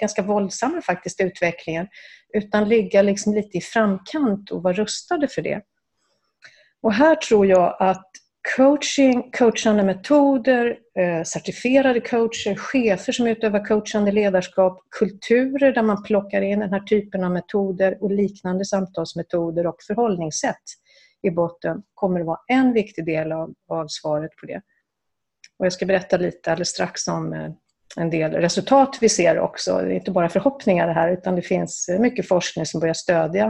ganska 0.00 0.22
våldsamma 0.22 0.82
faktiskt 0.82 1.20
utvecklingen, 1.20 1.88
utan 2.32 2.68
ligga 2.68 3.02
liksom 3.02 3.34
lite 3.34 3.58
i 3.58 3.60
framkant 3.60 4.50
och 4.50 4.62
vara 4.62 4.74
rustade 4.74 5.28
för 5.28 5.42
det. 5.42 5.62
Och 6.82 6.92
här 6.92 7.14
tror 7.14 7.46
jag 7.46 7.76
att 7.78 8.10
coaching, 8.56 9.30
coachande 9.32 9.82
metoder, 9.82 10.78
eh, 10.98 11.22
certifierade 11.22 12.00
coacher, 12.00 12.54
chefer 12.54 13.12
som 13.12 13.26
utövar 13.26 13.64
coachande 13.64 14.12
ledarskap, 14.12 14.82
kulturer 14.98 15.72
där 15.72 15.82
man 15.82 16.02
plockar 16.02 16.42
in 16.42 16.60
den 16.60 16.72
här 16.72 16.80
typen 16.80 17.24
av 17.24 17.30
metoder 17.30 18.02
och 18.02 18.10
liknande 18.10 18.64
samtalsmetoder 18.64 19.66
och 19.66 19.76
förhållningssätt 19.86 20.62
i 21.22 21.30
botten 21.30 21.82
kommer 21.94 22.20
att 22.20 22.26
vara 22.26 22.40
en 22.48 22.72
viktig 22.72 23.06
del 23.06 23.32
av, 23.32 23.54
av 23.68 23.86
svaret 23.88 24.30
på 24.40 24.46
det. 24.46 24.62
Och 25.58 25.66
jag 25.66 25.72
ska 25.72 25.86
berätta 25.86 26.16
lite 26.16 26.50
alldeles 26.50 26.68
strax 26.68 27.08
om 27.08 27.32
eh, 27.32 27.50
en 27.96 28.10
del 28.10 28.32
resultat 28.32 28.98
vi 29.00 29.08
ser 29.08 29.38
också. 29.38 29.78
Det 29.78 29.92
är 29.92 29.96
inte 29.96 30.10
bara 30.10 30.28
förhoppningar 30.28 30.86
det 30.86 30.92
här 30.92 31.12
utan 31.12 31.36
det 31.36 31.42
finns 31.42 31.90
mycket 31.98 32.28
forskning 32.28 32.66
som 32.66 32.80
börjar 32.80 32.94
stödja 32.94 33.46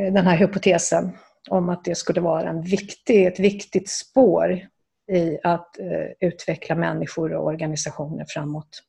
eh, 0.00 0.12
den 0.12 0.26
här 0.26 0.36
hypotesen 0.36 1.12
om 1.48 1.68
att 1.68 1.84
det 1.84 1.94
skulle 1.94 2.20
vara 2.20 2.48
en 2.48 2.62
viktig, 2.62 3.26
ett 3.26 3.40
viktigt 3.40 3.90
spår 3.90 4.68
i 5.12 5.38
att 5.42 5.78
eh, 5.78 6.28
utveckla 6.28 6.74
människor 6.74 7.34
och 7.34 7.46
organisationer 7.46 8.24
framåt. 8.28 8.82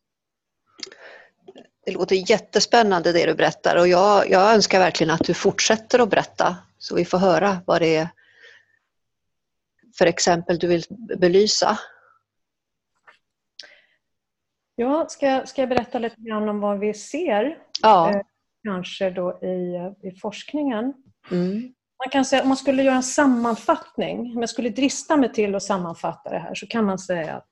Det 1.85 1.91
låter 1.91 2.31
jättespännande 2.31 3.11
det 3.11 3.25
du 3.25 3.33
berättar 3.33 3.75
och 3.75 3.87
jag, 3.87 4.29
jag 4.29 4.53
önskar 4.53 4.79
verkligen 4.79 5.13
att 5.13 5.23
du 5.23 5.33
fortsätter 5.33 5.99
att 5.99 6.09
berätta 6.09 6.57
så 6.77 6.95
vi 6.95 7.05
får 7.05 7.17
höra 7.17 7.61
vad 7.65 7.81
det 7.81 7.95
är 7.95 8.07
för 9.97 10.05
exempel 10.05 10.59
du 10.59 10.67
vill 10.67 10.83
belysa. 11.17 11.79
Ja, 14.75 15.05
ska, 15.09 15.45
ska 15.45 15.61
jag 15.61 15.69
berätta 15.69 15.99
lite 15.99 16.21
grann 16.21 16.49
om 16.49 16.59
vad 16.59 16.79
vi 16.79 16.93
ser? 16.93 17.57
Ja. 17.81 18.09
Eh, 18.09 18.21
kanske 18.63 19.09
då 19.09 19.39
i, 19.43 19.77
i 20.07 20.11
forskningen. 20.11 20.93
Mm. 21.31 21.73
Man 22.05 22.11
kan 22.11 22.25
säga, 22.25 22.41
om 22.41 22.47
man 22.47 22.57
skulle 22.57 22.83
göra 22.83 22.95
en 22.95 23.03
sammanfattning, 23.03 24.19
om 24.19 24.39
jag 24.39 24.49
skulle 24.49 24.69
drista 24.69 25.17
mig 25.17 25.33
till 25.33 25.55
att 25.55 25.63
sammanfatta 25.63 26.29
det 26.29 26.39
här, 26.39 26.55
så 26.55 26.67
kan 26.67 26.85
man 26.85 26.99
säga 26.99 27.35
att 27.35 27.47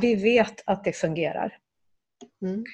vi 0.00 0.14
vet 0.14 0.62
att 0.66 0.84
det 0.84 0.92
fungerar. 0.92 1.56
Mm. 2.42 2.64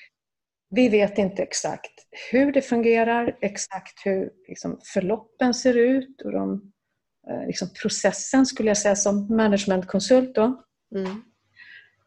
Vi 0.70 0.88
vet 0.88 1.18
inte 1.18 1.42
exakt 1.42 1.92
hur 2.30 2.52
det 2.52 2.62
fungerar, 2.62 3.38
exakt 3.40 4.06
hur 4.06 4.30
liksom, 4.48 4.80
förloppen 4.92 5.54
ser 5.54 5.76
ut 5.76 6.22
och 6.22 6.32
de, 6.32 6.72
eh, 7.30 7.46
liksom, 7.46 7.68
processen 7.82 8.46
skulle 8.46 8.70
jag 8.70 8.78
säga 8.78 8.96
som 8.96 9.36
managementkonsult. 9.36 10.34
Då. 10.34 10.62
Mm. 10.96 11.22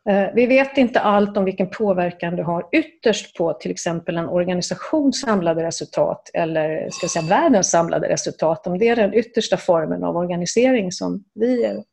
Eh, 0.10 0.34
vi 0.34 0.46
vet 0.46 0.78
inte 0.78 1.00
allt 1.00 1.38
om 1.38 1.46
vilken 1.46 1.70
påverkan 1.70 2.36
det 2.36 2.44
har 2.44 2.70
ytterst 2.72 3.38
på 3.38 3.54
till 3.54 3.72
exempel 3.72 4.18
en 4.18 4.30
organisations 4.30 5.22
samlade 5.22 5.64
resultat 5.64 6.30
eller 6.34 6.90
ska 6.90 7.08
säga, 7.08 7.26
världens 7.26 7.72
samlade 7.72 8.10
resultat. 8.10 8.68
Om 8.68 8.78
det 8.78 8.88
är 8.88 8.96
den 8.96 9.14
yttersta 9.14 9.58
formen 9.58 10.04
av 10.04 10.18
organisering 10.18 10.92
som 10.92 11.24
vi 11.34 11.84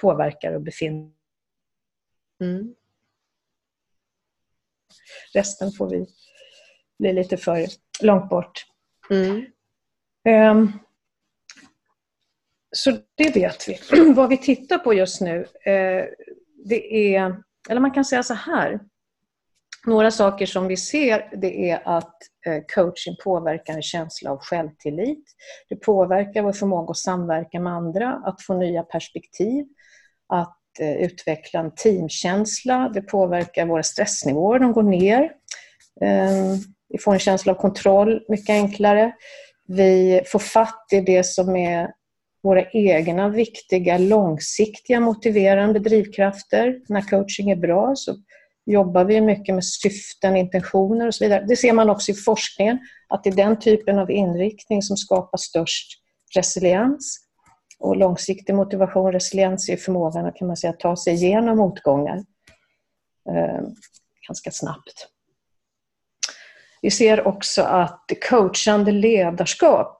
påverkar 0.00 0.52
och 0.52 0.60
befinner 0.60 1.10
mm. 2.40 2.74
Resten 5.34 5.72
får 5.72 5.90
vi 5.90 6.06
bli 6.98 7.12
lite 7.12 7.36
för 7.36 7.66
långt 8.02 8.28
bort. 8.28 8.66
Mm. 9.10 9.46
Um, 10.58 10.72
så 12.76 12.90
det 13.14 13.36
vet 13.36 13.68
vi. 13.68 13.78
Vad 14.14 14.28
vi 14.28 14.38
tittar 14.38 14.78
på 14.78 14.94
just 14.94 15.20
nu, 15.20 15.38
uh, 15.40 16.04
det 16.64 17.14
är 17.16 17.42
eller 17.70 17.80
man 17.80 17.90
kan 17.90 18.04
säga 18.04 18.22
så 18.22 18.34
här. 18.34 18.80
Några 19.86 20.10
saker 20.10 20.46
som 20.46 20.66
vi 20.66 20.76
ser 20.76 21.30
det 21.36 21.70
är 21.70 21.82
att 21.84 22.16
eh, 22.46 22.62
coaching 22.74 23.16
påverkar 23.24 23.74
en 23.74 23.82
känsla 23.82 24.30
av 24.30 24.38
självtillit. 24.38 25.24
Det 25.68 25.76
påverkar 25.76 26.42
vår 26.42 26.52
förmåga 26.52 26.90
att 26.90 26.96
samverka 26.96 27.60
med 27.60 27.72
andra, 27.72 28.22
att 28.24 28.42
få 28.42 28.54
nya 28.54 28.82
perspektiv, 28.82 29.64
att 30.28 30.58
eh, 30.80 30.96
utveckla 30.96 31.60
en 31.60 31.74
teamkänsla. 31.74 32.90
Det 32.94 33.02
påverkar 33.02 33.66
våra 33.66 33.82
stressnivåer, 33.82 34.58
de 34.58 34.72
går 34.72 34.82
ner. 34.82 35.32
Ehm, 36.00 36.56
vi 36.88 36.98
får 36.98 37.12
en 37.12 37.18
känsla 37.18 37.52
av 37.52 37.56
kontroll 37.56 38.24
mycket 38.28 38.50
enklare. 38.50 39.12
Vi 39.66 40.22
får 40.26 40.38
fatt 40.38 40.86
i 40.92 41.00
det 41.00 41.26
som 41.26 41.56
är 41.56 41.88
våra 42.44 42.70
egna 42.70 43.28
viktiga, 43.28 43.98
långsiktiga 43.98 45.00
motiverande 45.00 45.78
drivkrafter. 45.78 46.80
När 46.88 47.00
coaching 47.00 47.50
är 47.50 47.56
bra 47.56 47.92
så 47.96 48.16
jobbar 48.66 49.04
vi 49.04 49.20
mycket 49.20 49.54
med 49.54 49.64
syften, 49.64 50.36
intentioner 50.36 51.06
och 51.06 51.14
så 51.14 51.24
vidare. 51.24 51.44
Det 51.48 51.56
ser 51.56 51.72
man 51.72 51.90
också 51.90 52.12
i 52.12 52.14
forskningen, 52.14 52.78
att 53.08 53.24
det 53.24 53.30
är 53.30 53.36
den 53.36 53.58
typen 53.58 53.98
av 53.98 54.10
inriktning 54.10 54.82
som 54.82 54.96
skapar 54.96 55.38
störst 55.38 56.00
resiliens. 56.34 57.20
Och 57.78 57.96
långsiktig 57.96 58.54
motivation, 58.54 59.12
resiliens 59.12 59.68
är 59.68 59.76
förmågan 59.76 60.32
kan 60.32 60.46
man 60.46 60.56
säga, 60.56 60.70
att 60.70 60.80
ta 60.80 60.96
sig 60.96 61.14
igenom 61.14 61.58
motgångar 61.58 62.16
eh, 63.30 63.60
ganska 64.28 64.50
snabbt. 64.50 65.08
Vi 66.82 66.90
ser 66.90 67.26
också 67.26 67.62
att 67.62 68.10
coachande 68.30 68.92
ledarskap 68.92 69.98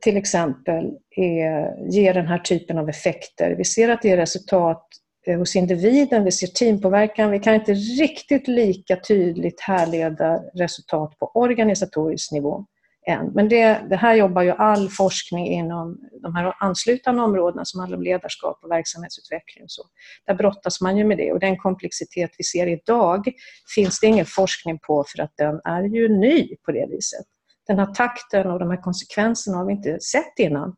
till 0.00 0.16
exempel 0.16 0.90
är, 1.16 1.90
ger 1.90 2.14
den 2.14 2.26
här 2.26 2.38
typen 2.38 2.78
av 2.78 2.88
effekter. 2.88 3.54
Vi 3.58 3.64
ser 3.64 3.88
att 3.88 4.02
det 4.02 4.10
är 4.10 4.16
resultat 4.16 4.86
eh, 5.26 5.38
hos 5.38 5.56
individen, 5.56 6.24
vi 6.24 6.32
ser 6.32 6.46
teampåverkan. 6.46 7.30
Vi 7.30 7.38
kan 7.38 7.54
inte 7.54 7.74
riktigt 7.74 8.48
lika 8.48 8.96
tydligt 8.96 9.60
härleda 9.60 10.42
resultat 10.54 11.18
på 11.18 11.30
organisatorisk 11.34 12.32
nivå 12.32 12.66
än. 13.06 13.26
Men 13.34 13.48
det, 13.48 13.80
det 13.90 13.96
här 13.96 14.14
jobbar 14.14 14.42
ju 14.42 14.50
all 14.50 14.88
forskning 14.88 15.46
inom 15.46 15.98
de 16.22 16.34
här 16.34 16.54
anslutande 16.60 17.22
områdena 17.22 17.64
som 17.64 17.80
handlar 17.80 17.98
om 17.98 18.04
ledarskap 18.04 18.58
och 18.62 18.70
verksamhetsutveckling. 18.70 19.64
Och 19.64 19.70
så. 19.70 19.82
Där 20.26 20.34
brottas 20.34 20.80
man 20.80 20.96
ju 20.96 21.04
med 21.04 21.18
det 21.18 21.32
och 21.32 21.40
den 21.40 21.56
komplexitet 21.56 22.30
vi 22.38 22.44
ser 22.44 22.66
idag 22.66 23.32
finns 23.74 24.00
det 24.00 24.06
ingen 24.06 24.26
forskning 24.26 24.78
på 24.78 25.04
för 25.08 25.22
att 25.22 25.32
den 25.36 25.60
är 25.64 25.82
ju 25.82 26.08
ny 26.08 26.56
på 26.66 26.72
det 26.72 26.86
viset 26.90 27.26
den 27.70 27.78
här 27.78 27.94
takten 27.94 28.50
och 28.50 28.58
de 28.58 28.70
här 28.70 28.82
konsekvenserna 28.82 29.56
har 29.56 29.66
vi 29.66 29.72
inte 29.72 30.00
sett 30.00 30.38
innan. 30.38 30.76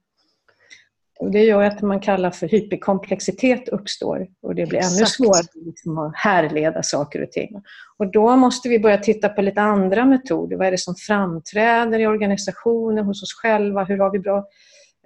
Och 1.21 1.31
det 1.31 1.45
gör 1.45 1.63
att 1.63 1.83
man 1.83 2.01
kallar 2.01 2.31
för 2.31 2.49
hyperkomplexitet 2.49 3.69
uppstår 3.69 4.27
och 4.43 4.55
det 4.55 4.67
blir 4.67 4.79
Exakt. 4.79 4.97
ännu 4.97 5.07
svårare 5.07 5.65
liksom 5.67 5.99
att 5.99 6.13
härleda 6.17 6.83
saker 6.83 7.23
och 7.23 7.33
ting. 7.33 7.63
Och 7.99 8.11
då 8.11 8.37
måste 8.37 8.69
vi 8.69 8.79
börja 8.79 8.99
titta 8.99 9.29
på 9.29 9.43
lite 9.43 9.61
andra 9.61 10.05
metoder. 10.05 10.57
Vad 10.57 10.67
är 10.67 10.71
det 10.71 10.79
som 10.79 10.95
framträder 10.95 11.99
i 11.99 12.07
organisationen, 12.07 13.05
hos 13.05 13.23
oss 13.23 13.33
själva? 13.33 13.85
Hur 13.85 13.99
har 13.99 14.11
vi 14.13 14.19
bra 14.19 14.45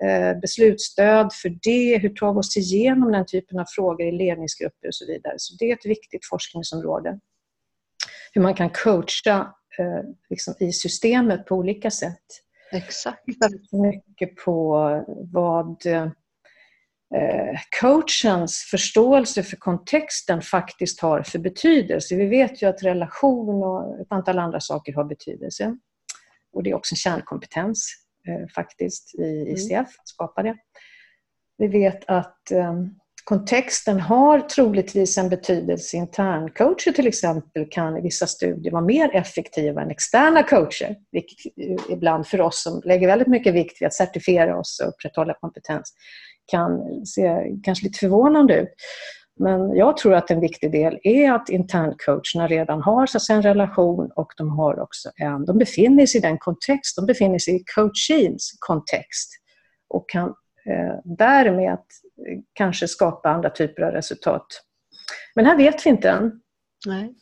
eh, 0.03 0.41
beslutsstöd 0.41 1.33
för 1.33 1.49
det? 1.63 1.99
Hur 1.99 2.09
tar 2.09 2.33
vi 2.33 2.39
oss 2.39 2.57
igenom 2.57 3.13
den 3.13 3.27
typen 3.27 3.59
av 3.59 3.65
frågor 3.69 4.07
i 4.07 4.13
ledningsgrupper 4.13 4.89
och 4.89 4.95
så 4.95 5.07
vidare? 5.07 5.35
Så 5.37 5.55
det 5.59 5.71
är 5.71 5.75
ett 5.75 5.87
viktigt 5.87 6.27
forskningsområde. 6.31 7.19
Hur 8.33 8.43
man 8.43 8.55
kan 8.55 8.71
coacha 8.71 9.55
liksom 10.31 10.55
i 10.61 10.73
systemet 10.73 11.47
på 11.47 11.55
olika 11.55 11.91
sätt. 11.91 12.25
Exakt. 12.73 13.23
Mycket 13.73 14.37
på 14.37 15.05
vad 15.33 15.87
eh, 17.15 17.61
coachens 17.81 18.69
förståelse 18.71 19.43
för 19.43 19.57
kontexten 19.57 20.43
faktiskt 20.43 21.01
har 21.01 21.23
för 21.23 21.39
betydelse. 21.39 22.17
Vi 22.17 22.27
vet 22.27 22.63
ju 22.63 22.67
att 22.67 22.83
relation 22.83 23.63
och 23.63 24.01
ett 24.01 24.13
antal 24.13 24.39
andra 24.39 24.61
saker 24.61 24.93
har 24.93 25.05
betydelse. 25.05 25.77
Och 26.53 26.63
det 26.63 26.71
är 26.71 26.75
också 26.75 26.93
en 26.93 26.97
kärnkompetens 26.97 27.93
eh, 28.29 28.49
faktiskt 28.55 29.15
i 29.15 29.53
ICF, 29.53 29.71
mm. 29.71 29.83
att 29.83 30.09
skapa 30.09 30.43
det. 30.43 30.57
Vi 31.59 31.67
vet 31.67 32.05
att 32.07 32.53
kontexten 33.29 34.01
har 34.01 34.41
troligtvis 34.41 35.19
en 35.19 35.29
betydelse. 35.29 35.97
Interncoacher 35.97 36.93
till 36.93 37.07
exempel 37.07 37.67
kan 37.71 37.97
i 37.97 38.01
vissa 38.01 38.27
studier 38.27 38.73
vara 38.73 38.85
mer 38.85 39.17
effektiva 39.17 39.83
än 39.83 39.91
externa 39.91 40.43
coacher, 40.43 40.97
vilket 41.13 41.53
ibland 41.91 42.27
för 42.27 42.41
oss 42.41 42.63
som 42.63 42.83
lägger 42.85 43.07
väldigt 43.07 43.29
mycket 43.29 43.55
vikt 43.55 43.83
vid 43.83 43.87
att 43.87 43.95
certifiera 43.95 44.59
oss 44.59 44.81
och 44.83 44.89
upprätthålla 44.89 45.35
kompetens 45.35 45.93
kan 46.47 46.81
se 47.07 47.39
kanske 47.63 47.85
lite 47.85 47.99
förvånande 47.99 48.61
ut. 48.61 48.69
Men 49.41 49.77
jag 49.77 49.97
tror 49.97 50.15
att 50.15 50.31
en 50.31 50.41
viktig 50.41 50.73
del 50.73 50.99
är 51.03 51.33
att 51.33 51.49
interncoacherna 51.49 52.47
redan 52.49 52.83
har 52.83 53.07
så 53.07 53.33
en 53.33 53.43
relation 53.43 54.11
och 54.17 54.33
de 54.37 54.51
har 54.51 54.81
också 54.81 55.11
en, 55.17 55.45
de 55.45 55.59
befinner 55.59 56.07
sig 56.07 56.19
i 56.19 56.23
den 56.23 56.39
kontext, 56.39 56.97
de 56.97 57.07
befinner 57.07 57.39
sig 57.39 57.57
i 57.57 57.65
coachins 57.75 58.57
kontext 58.59 59.31
och 59.89 60.09
kan 60.09 60.29
eh, 60.67 60.97
därmed 61.05 61.79
kanske 62.53 62.89
skapa 62.89 63.31
andra 63.31 63.51
typer 63.51 63.83
av 63.83 63.93
resultat. 63.93 64.47
Men 65.35 65.47
här 65.47 65.57
vet 65.57 65.87
vi 65.87 65.91
inte 65.91 66.11
än. 66.11 66.41
Nej. 66.87 67.15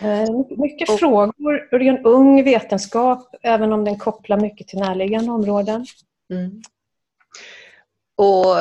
Eh, 0.00 0.30
mycket 0.58 0.88
och, 0.88 0.98
frågor, 0.98 1.78
det 1.78 1.88
är 1.88 1.92
en 1.92 2.04
ung 2.04 2.44
vetenskap 2.44 3.34
även 3.42 3.72
om 3.72 3.84
den 3.84 3.98
kopplar 3.98 4.40
mycket 4.40 4.68
till 4.68 4.78
närliggande 4.78 5.30
områden. 5.30 5.86
Mm. 6.32 6.62
Och 8.16 8.60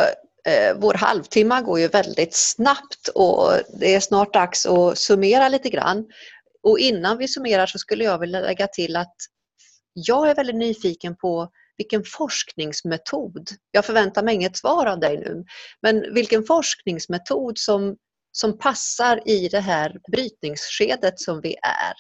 eh, 0.52 0.76
vår 0.76 0.94
halvtimme 0.94 1.62
går 1.62 1.80
ju 1.80 1.88
väldigt 1.88 2.36
snabbt 2.36 3.08
och 3.16 3.52
det 3.80 3.96
är 3.96 4.00
snart 4.00 4.34
dags 4.34 4.66
att 4.66 4.98
summera 4.98 5.50
lite 5.50 5.70
grann. 5.70 6.06
Och 6.64 6.80
innan 6.80 7.18
vi 7.18 7.28
summerar 7.28 7.66
så 7.66 7.80
skulle 7.80 8.04
jag 8.04 8.20
vilja 8.20 8.40
lägga 8.40 8.68
till 8.68 8.96
att 8.96 9.16
jag 9.94 10.30
är 10.30 10.36
väldigt 10.36 10.56
nyfiken 10.56 11.16
på 11.16 11.50
vilken 11.78 12.04
forskningsmetod, 12.04 13.50
jag 13.72 13.86
förväntar 13.86 14.24
mig 14.24 14.36
inget 14.36 14.58
svar 14.58 14.86
av 14.86 15.00
dig 15.00 15.18
nu, 15.18 15.46
men 15.82 16.14
vilken 16.14 16.44
forskningsmetod 16.44 17.58
som, 17.58 17.98
som 18.32 18.58
passar 18.58 19.30
i 19.30 19.48
det 19.48 19.60
här 19.60 20.00
brytningsskedet 20.12 21.20
som 21.20 21.42
vi 21.42 21.56
är. 21.62 21.94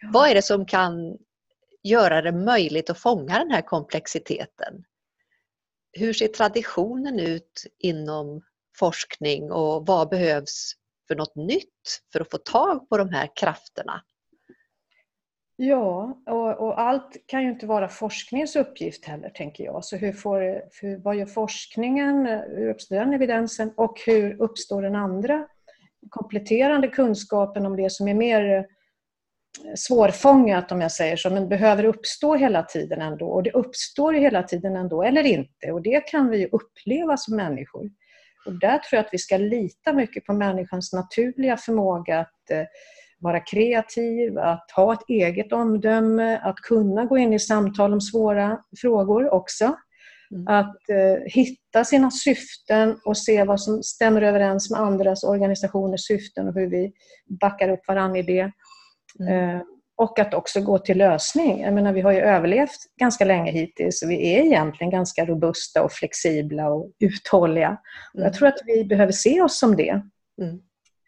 Ja. 0.00 0.10
Vad 0.12 0.30
är 0.30 0.34
det 0.34 0.42
som 0.42 0.66
kan 0.66 1.16
göra 1.82 2.22
det 2.22 2.32
möjligt 2.32 2.90
att 2.90 2.98
fånga 2.98 3.38
den 3.38 3.50
här 3.50 3.62
komplexiteten? 3.62 4.84
hur 5.92 6.12
ser 6.12 6.28
traditionen 6.28 7.20
ut 7.20 7.66
inom 7.78 8.42
forskning 8.78 9.52
och 9.52 9.86
vad 9.86 10.08
behövs 10.08 10.72
för 11.08 11.16
något 11.16 11.36
nytt 11.36 12.00
för 12.12 12.20
att 12.20 12.30
få 12.30 12.38
tag 12.38 12.88
på 12.88 12.98
de 12.98 13.08
här 13.08 13.28
krafterna? 13.36 14.04
Ja, 15.60 16.18
och, 16.26 16.60
och, 16.60 16.80
allt 16.80 17.16
kan 17.26 17.42
ju 17.42 17.50
inte 17.50 17.66
vara 17.66 17.88
forskningens 17.88 18.56
uppgift 18.56 19.04
heller, 19.04 19.30
tänker 19.30 19.64
jag. 19.64 19.84
Så 19.84 19.96
hur 19.96 20.12
får, 20.12 20.40
hur, 20.82 20.96
vad 20.96 21.16
gör 21.16 21.26
forskningen? 21.26 22.26
Hur 22.26 22.70
uppstår 22.70 22.96
den 22.96 23.12
evidensen? 23.12 23.72
Och 23.76 24.00
hur 24.06 24.42
uppstår 24.42 24.82
den 24.82 24.96
andra 24.96 25.46
kompletterande 26.10 26.88
kunskapen 26.88 27.66
om 27.66 27.76
det 27.76 27.92
som 27.92 28.08
är 28.08 28.14
mer 28.14 28.54
eh, 28.54 28.64
svårfångat 29.74 30.72
om 30.72 30.80
jag 30.80 30.92
säger 30.92 31.16
så, 31.16 31.30
men 31.30 31.48
behöver 31.48 31.84
uppstå 31.84 32.34
hela 32.34 32.62
tiden 32.62 33.02
ändå. 33.02 33.26
Och 33.26 33.42
det 33.42 33.50
uppstår 33.50 34.14
ju 34.14 34.20
hela 34.20 34.42
tiden 34.42 34.76
ändå, 34.76 35.02
eller 35.02 35.26
inte. 35.26 35.72
Och 35.72 35.82
det 35.82 36.00
kan 36.00 36.30
vi 36.30 36.38
ju 36.38 36.48
uppleva 36.52 37.16
som 37.16 37.36
människor. 37.36 37.90
Och 38.46 38.58
där 38.58 38.78
tror 38.78 38.96
jag 38.96 39.04
att 39.04 39.12
vi 39.12 39.18
ska 39.18 39.36
lita 39.36 39.92
mycket 39.92 40.24
på 40.24 40.32
människans 40.32 40.92
naturliga 40.92 41.56
förmåga 41.56 42.18
att 42.18 42.50
eh, 42.50 42.64
vara 43.20 43.40
kreativ, 43.40 44.38
att 44.38 44.70
ha 44.76 44.92
ett 44.92 45.08
eget 45.08 45.52
omdöme, 45.52 46.40
att 46.42 46.56
kunna 46.56 47.04
gå 47.04 47.18
in 47.18 47.32
i 47.32 47.38
samtal 47.38 47.92
om 47.92 48.00
svåra 48.00 48.58
frågor 48.80 49.34
också. 49.34 49.76
Mm. 50.30 50.46
Att 50.48 50.88
eh, 50.90 51.22
hitta 51.26 51.84
sina 51.84 52.10
syften 52.10 52.96
och 53.04 53.18
se 53.18 53.44
vad 53.44 53.60
som 53.60 53.82
stämmer 53.82 54.22
överens 54.22 54.70
med 54.70 54.80
andras 54.80 55.24
organisationers 55.24 56.06
syften 56.06 56.48
och 56.48 56.54
hur 56.54 56.70
vi 56.70 56.92
backar 57.40 57.68
upp 57.68 57.88
varandra 57.88 58.18
i 58.18 58.22
det. 58.22 58.52
Mm. 59.20 59.56
Eh, 59.56 59.62
och 59.96 60.18
att 60.18 60.34
också 60.34 60.60
gå 60.60 60.78
till 60.78 60.98
lösning. 60.98 61.60
Jag 61.60 61.74
menar, 61.74 61.92
vi 61.92 62.00
har 62.00 62.12
ju 62.12 62.20
överlevt 62.20 62.78
ganska 63.00 63.24
länge 63.24 63.52
hittills 63.52 64.02
och 64.02 64.10
vi 64.10 64.34
är 64.34 64.44
egentligen 64.44 64.90
ganska 64.90 65.24
robusta 65.24 65.82
och 65.82 65.92
flexibla 65.92 66.70
och 66.70 66.90
uthålliga. 66.98 67.70
Och 68.14 68.20
jag 68.20 68.26
mm. 68.26 68.32
tror 68.32 68.48
att 68.48 68.58
vi 68.66 68.84
behöver 68.84 69.12
se 69.12 69.40
oss 69.42 69.58
som 69.58 69.76
det. 69.76 70.02
Mm. 70.42 70.60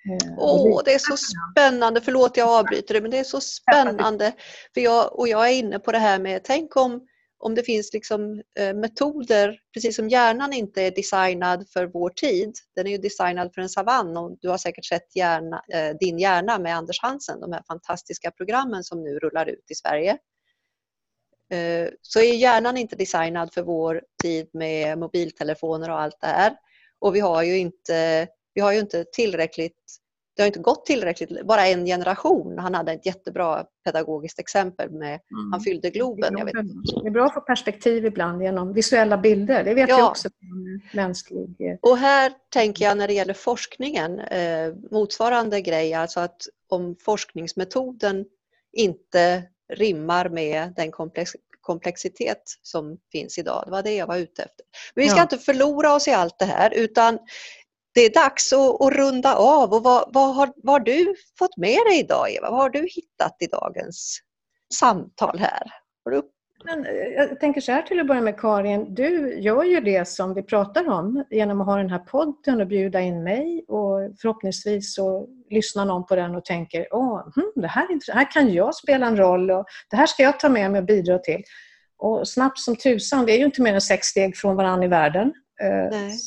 Eh, 0.08 0.34
Åh, 0.38 0.78
oh, 0.78 0.82
det 0.84 0.94
är 0.94 0.98
så 0.98 1.16
spännande. 1.16 2.00
Förlåt 2.00 2.36
jag 2.36 2.48
avbryter 2.48 2.94
det, 2.94 3.00
men 3.00 3.10
det 3.10 3.18
är 3.18 3.24
så 3.24 3.40
spännande. 3.40 4.32
För 4.74 4.80
jag, 4.80 5.18
och 5.18 5.28
jag 5.28 5.48
är 5.48 5.52
inne 5.52 5.78
på 5.78 5.92
det 5.92 5.98
här 5.98 6.18
med, 6.18 6.44
tänk 6.44 6.76
om 6.76 7.06
om 7.42 7.54
det 7.54 7.62
finns 7.62 7.92
liksom, 7.92 8.42
eh, 8.58 8.74
metoder, 8.74 9.58
precis 9.74 9.96
som 9.96 10.08
hjärnan 10.08 10.52
inte 10.52 10.82
är 10.82 10.90
designad 10.90 11.68
för 11.68 11.86
vår 11.86 12.10
tid, 12.10 12.54
den 12.74 12.86
är 12.86 12.90
ju 12.90 12.98
designad 12.98 13.54
för 13.54 13.60
en 13.62 13.68
savann 13.68 14.16
och 14.16 14.38
du 14.40 14.48
har 14.48 14.58
säkert 14.58 14.84
sett 14.84 15.16
hjärna, 15.16 15.62
eh, 15.72 15.96
Din 16.00 16.18
hjärna 16.18 16.58
med 16.58 16.76
Anders 16.76 17.00
Hansen, 17.02 17.40
de 17.40 17.52
här 17.52 17.62
fantastiska 17.66 18.30
programmen 18.30 18.84
som 18.84 19.02
nu 19.02 19.18
rullar 19.18 19.46
ut 19.46 19.70
i 19.70 19.74
Sverige. 19.74 20.18
Eh, 21.52 21.88
så 22.02 22.20
är 22.20 22.34
hjärnan 22.34 22.76
inte 22.76 22.96
designad 22.96 23.52
för 23.54 23.62
vår 23.62 24.02
tid 24.22 24.50
med 24.52 24.98
mobiltelefoner 24.98 25.90
och 25.90 26.00
allt 26.00 26.20
det 26.20 26.26
här. 26.26 26.56
Och 26.98 27.14
vi 27.16 27.20
har 27.20 27.42
ju 27.42 27.58
inte, 27.58 28.28
vi 28.54 28.60
har 28.60 28.72
ju 28.72 28.78
inte 28.78 29.04
tillräckligt 29.04 30.00
det 30.40 30.42
har 30.42 30.46
inte 30.46 30.58
gått 30.58 30.86
tillräckligt, 30.86 31.46
bara 31.46 31.66
en 31.66 31.86
generation. 31.86 32.58
Han 32.58 32.74
hade 32.74 32.92
ett 32.92 33.06
jättebra 33.06 33.64
pedagogiskt 33.84 34.38
exempel 34.38 34.90
med, 34.90 35.20
mm. 35.30 35.52
han 35.52 35.60
fyllde 35.60 35.90
Globen. 35.90 36.38
Jag 36.38 36.44
vet. 36.44 36.54
Det 37.02 37.08
är 37.08 37.10
bra 37.10 37.26
att 37.26 37.34
få 37.34 37.40
perspektiv 37.40 38.06
ibland 38.06 38.42
genom 38.42 38.72
visuella 38.72 39.18
bilder, 39.18 39.64
det 39.64 39.74
vet 39.74 39.88
ja. 39.88 39.98
jag 39.98 40.08
också. 40.08 40.28
Mänsklig. 40.94 41.78
Och 41.82 41.96
här 41.96 42.32
tänker 42.48 42.84
jag 42.84 42.96
när 42.96 43.08
det 43.08 43.14
gäller 43.14 43.34
forskningen, 43.34 44.20
eh, 44.20 44.74
motsvarande 44.90 45.60
grej, 45.60 45.94
alltså 45.94 46.20
att 46.20 46.42
om 46.68 46.96
forskningsmetoden 47.04 48.24
inte 48.72 49.42
rimmar 49.72 50.28
med 50.28 50.72
den 50.76 50.90
komplex 50.90 51.32
komplexitet 51.60 52.42
som 52.62 52.98
finns 53.12 53.38
idag. 53.38 53.62
Det 53.66 53.70
var 53.70 53.82
det 53.82 53.94
jag 53.94 54.06
var 54.06 54.16
ute 54.16 54.42
efter. 54.42 54.64
Men 54.94 55.04
vi 55.04 55.08
ska 55.08 55.18
ja. 55.18 55.22
inte 55.22 55.38
förlora 55.38 55.94
oss 55.94 56.08
i 56.08 56.10
allt 56.10 56.38
det 56.38 56.44
här 56.44 56.74
utan 56.74 57.18
det 57.94 58.00
är 58.00 58.14
dags 58.14 58.53
att, 58.53 58.81
att 58.81 58.92
runda 58.92 59.37
av. 59.37 59.72
Och 59.72 59.83
vad, 59.83 60.11
vad, 60.12 60.35
har, 60.35 60.53
vad 60.57 60.74
har 60.74 60.81
du 60.81 61.14
fått 61.38 61.57
med 61.57 61.79
dig 61.87 62.00
idag 62.00 62.31
Eva? 62.31 62.50
Vad 62.50 62.61
har 62.61 62.70
du 62.70 62.79
hittat 62.79 63.37
i 63.40 63.46
dagens 63.46 64.18
samtal 64.74 65.38
här? 65.38 65.62
Har 66.05 66.12
du... 66.12 66.22
Men 66.64 66.87
eh, 66.87 66.92
jag 66.92 67.40
tänker 67.40 67.61
så 67.61 67.72
här 67.72 67.83
till 67.83 68.00
att 68.00 68.07
börja 68.07 68.20
med 68.20 68.40
Karin, 68.40 68.94
du 68.94 69.38
gör 69.40 69.64
ju 69.64 69.81
det 69.81 70.09
som 70.09 70.35
vi 70.35 70.42
pratar 70.42 70.88
om 70.88 71.24
genom 71.31 71.61
att 71.61 71.66
ha 71.66 71.76
den 71.76 71.90
här 71.90 71.98
podden 71.98 72.61
och 72.61 72.66
bjuda 72.66 73.00
in 73.00 73.22
mig 73.22 73.64
och 73.68 74.18
förhoppningsvis 74.20 74.94
så 74.94 75.29
lyssnar 75.50 75.85
någon 75.85 76.07
på 76.07 76.16
den 76.16 76.35
och 76.35 76.44
tänker 76.44 76.87
Åh, 76.90 77.22
hmm, 77.35 77.53
det 77.55 77.66
här, 77.66 77.83
är 77.83 78.12
här 78.12 78.31
kan 78.33 78.53
jag 78.53 78.74
spela 78.74 79.07
en 79.07 79.16
roll 79.16 79.50
och 79.50 79.64
det 79.90 79.96
här 79.96 80.07
ska 80.07 80.22
jag 80.22 80.40
ta 80.40 80.48
med 80.48 80.70
mig 80.70 80.79
och 80.79 80.87
bidra 80.87 81.18
till. 81.18 81.42
Och 81.98 82.29
snabbt 82.29 82.59
som 82.59 82.76
tusan, 82.76 83.26
vi 83.26 83.35
är 83.35 83.38
ju 83.38 83.44
inte 83.44 83.62
mer 83.62 83.74
än 83.74 83.81
sex 83.81 84.07
steg 84.07 84.37
från 84.37 84.57
varandra 84.57 84.85
i 84.85 84.88
världen. 84.88 85.33
Eh, 85.62 85.90
Nej. 85.90 86.18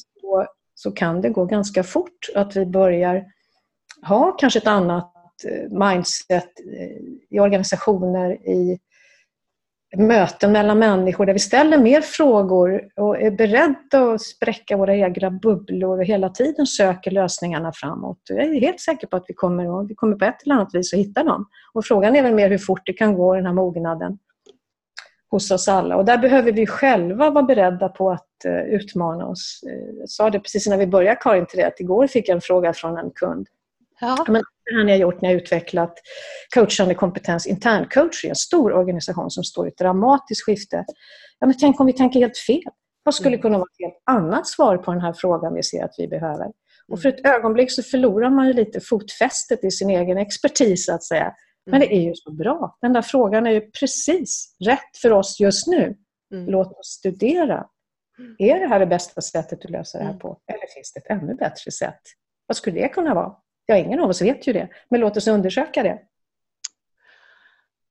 Så 0.84 0.91
kan 0.91 1.22
det 1.22 1.30
gå 1.30 1.46
ganska 1.46 1.84
fort 1.84 2.30
att 2.36 2.56
vi 2.56 2.65
börjar 2.65 3.26
ha 4.08 4.32
kanske 4.32 4.60
ett 4.60 4.67
annat 4.67 5.13
eh, 5.46 5.89
mindset 5.89 6.50
eh, 6.80 6.98
i 7.30 7.39
organisationer, 7.39 8.32
i 8.50 8.80
möten 9.98 10.52
mellan 10.52 10.80
människor 10.80 11.26
där 11.26 11.34
vi 11.34 11.39
ställer 11.39 11.78
mer 11.78 12.02
frågor 12.02 12.89
och 12.96 13.22
är 13.22 13.32
beredda 13.32 14.13
att 14.13 14.22
spräcka 14.22 14.78
våra 14.78 14.96
egna 14.96 15.32
bubblor 15.32 16.00
och 16.00 16.06
hela 16.06 16.30
tiden 16.30 16.65
söker 16.65 17.12
lösningarna 17.12 17.72
framåt. 17.76 18.19
Jag 18.30 18.39
är 18.39 18.62
helt 18.62 18.80
säker 18.80 19.08
på 19.08 19.17
att 19.17 19.26
vi 19.28 19.34
kommer, 19.34 19.88
vi 19.88 19.96
kommer 19.96 20.15
på 20.15 20.26
ett 20.26 20.43
eller 20.43 20.56
annat 20.56 20.76
vis 20.76 20.93
att 20.93 21.00
hitta 21.00 21.24
dem. 21.24 21.46
Och 21.74 21.86
frågan 21.86 22.15
är 22.15 22.24
väl 22.24 22.34
mer 22.34 22.50
hur 22.50 22.58
fort 22.58 22.86
det 22.86 22.93
kan 22.93 23.13
gå, 23.13 23.36
den 23.36 23.46
här 23.46 23.54
mognaden 23.54 24.17
hos 25.34 25.52
oss 25.52 25.67
alla. 25.67 25.96
Och 25.96 26.06
där 26.06 26.17
behöver 26.17 26.52
vi 26.52 26.67
själva 26.67 27.30
vara 27.30 27.43
beredda 27.43 27.89
på 27.89 28.12
att 28.12 28.28
uh, 28.46 28.74
utmana 28.76 29.28
oss. 29.28 29.63
Uh, 29.67 30.00
jag 30.00 30.10
sa 30.10 30.30
det 30.30 30.39
precis 30.39 30.67
när 30.67 30.78
vi 30.78 30.88
började 30.88 31.19
Karin 31.22 31.46
till 31.46 31.60
det, 31.60 31.67
att 31.67 31.80
igår 31.80 32.08
fick 32.08 32.30
jag 32.30 32.36
en 32.36 32.41
fråga 32.41 32.74
från 32.74 32.98
en 32.98 33.12
kund. 33.12 33.48
Ja. 34.02 34.26
Men 34.28 34.41
det 34.65 34.76
här 34.76 34.84
har 34.84 34.89
jag 34.89 34.98
gjort 34.98 35.22
när 35.22 35.30
jag 35.30 35.41
utvecklat 35.41 35.93
coachande 36.54 36.96
kompetens 36.96 37.48
interncoach 37.48 38.26
i 38.26 38.30
en 38.30 38.36
stor 38.36 38.74
organisation 38.74 39.32
som 39.32 39.43
står 39.43 39.65
i 39.67 39.69
ett 39.69 39.78
dramatiskt 39.78 40.46
skifte. 40.46 40.86
Ja, 41.39 41.48
men 41.48 41.58
tänk 41.58 41.80
om 41.80 41.86
vi 41.86 41.93
tänker 41.93 42.19
helt 42.19 42.38
fel? 42.38 42.63
Vad 43.04 43.15
skulle 43.15 43.36
mm. 43.36 43.41
kunna 43.41 43.58
vara 43.58 43.67
ett 43.72 43.86
helt 43.86 44.04
annat 44.06 44.48
svar 44.48 44.78
på 44.78 44.91
den 44.91 45.02
här 45.02 45.13
frågan 45.13 45.54
vi 45.54 45.63
ser 45.63 45.84
att 45.84 45.96
vi 45.98 46.08
behöver? 46.08 46.48
Och 46.88 47.02
för 47.02 47.10
ett 47.10 47.26
ögonblick 47.26 47.72
så 47.72 47.84
förlorar 47.84 48.30
man 48.30 48.48
ju 48.48 48.54
lite 48.54 48.80
fotfästet 48.80 49.63
i 49.63 49.72
sin 49.72 49.89
egen 49.89 50.17
expertis, 50.17 50.86
så 50.86 50.93
att 50.93 51.04
säga. 51.04 51.34
Men 51.65 51.80
det 51.80 51.86
mm. 51.86 51.99
är 51.99 52.04
ju 52.04 52.15
så 52.15 52.32
bra. 52.32 52.78
Den 52.82 52.93
där 52.93 53.02
frågan 53.02 53.47
är 53.47 53.52
ju 53.52 53.62
precis 53.62 54.56
rätt 54.65 54.97
för 55.02 55.12
oss 55.12 55.39
just 55.39 55.67
nu. 55.67 55.97
Mm. 56.34 56.52
Låt 56.52 56.80
oss 56.80 56.88
studera. 56.88 57.67
Mm. 58.19 58.36
Är 58.39 58.60
det 58.60 58.67
här 58.67 58.80
det 58.80 58.86
bästa 58.86 59.21
sättet 59.21 59.65
att 59.65 59.71
lösa 59.71 59.97
det 59.97 60.04
här 60.04 60.13
på? 60.13 60.41
Eller 60.47 60.67
finns 60.76 60.93
det 60.93 60.99
ett 60.99 61.21
ännu 61.21 61.36
bättre 61.36 61.71
sätt? 61.71 62.02
Vad 62.47 62.58
skulle 62.58 62.82
det 62.82 62.88
kunna 62.88 63.13
vara? 63.13 63.36
Ja, 63.65 63.78
ingen 63.78 63.99
av 63.99 64.10
oss 64.10 64.21
vet 64.21 64.47
ju 64.47 64.54
det. 64.54 64.69
Men 64.89 64.99
låt 64.99 65.17
oss 65.17 65.28
undersöka 65.28 65.84
det. 65.84 66.02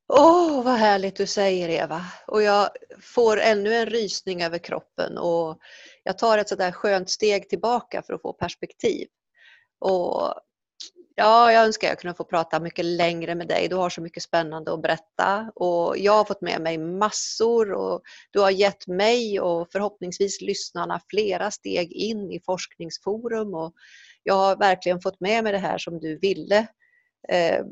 Åh, 0.08 0.58
oh, 0.58 0.64
vad 0.64 0.74
härligt 0.74 1.16
du 1.16 1.26
säger 1.26 1.68
Eva. 1.68 2.00
Och 2.26 2.42
jag 2.42 2.68
får 3.00 3.40
ännu 3.40 3.74
en 3.74 3.86
rysning 3.86 4.42
över 4.42 4.58
kroppen 4.58 5.18
och 5.18 5.58
jag 6.02 6.18
tar 6.18 6.38
ett 6.38 6.48
sådär 6.48 6.72
skönt 6.72 7.10
steg 7.10 7.48
tillbaka 7.48 8.02
för 8.02 8.14
att 8.14 8.22
få 8.22 8.32
perspektiv. 8.32 9.08
Och 9.80 10.34
Ja, 11.14 11.52
jag 11.52 11.64
önskar 11.64 11.88
jag 11.88 11.98
kunde 11.98 12.14
få 12.14 12.24
prata 12.24 12.60
mycket 12.60 12.84
längre 12.84 13.34
med 13.34 13.48
dig. 13.48 13.68
Du 13.68 13.76
har 13.76 13.90
så 13.90 14.02
mycket 14.02 14.22
spännande 14.22 14.72
att 14.74 14.82
berätta 14.82 15.50
och 15.54 15.98
jag 15.98 16.12
har 16.12 16.24
fått 16.24 16.40
med 16.40 16.60
mig 16.60 16.78
massor 16.78 17.72
och 17.72 18.02
du 18.30 18.40
har 18.40 18.50
gett 18.50 18.86
mig 18.86 19.40
och 19.40 19.68
förhoppningsvis 19.72 20.40
lyssnarna 20.40 21.00
flera 21.10 21.50
steg 21.50 21.92
in 21.92 22.30
i 22.30 22.40
forskningsforum 22.46 23.54
och 23.54 23.72
jag 24.22 24.34
har 24.34 24.56
verkligen 24.56 25.00
fått 25.00 25.20
med 25.20 25.44
mig 25.44 25.52
det 25.52 25.58
här 25.58 25.78
som 25.78 26.00
du 26.00 26.18
ville. 26.18 26.66
Eh, 27.28 27.64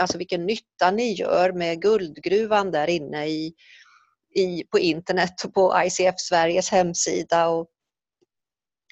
alltså 0.00 0.18
vilken 0.18 0.46
nytta 0.46 0.90
ni 0.90 1.12
gör 1.12 1.52
med 1.52 1.82
guldgruvan 1.82 2.70
där 2.70 2.90
inne 2.90 3.26
i, 3.26 3.54
i, 4.34 4.64
på 4.70 4.78
internet 4.78 5.44
och 5.44 5.54
på 5.54 5.82
ICF 5.84 6.14
Sveriges 6.16 6.70
hemsida. 6.70 7.48
Och 7.48 7.70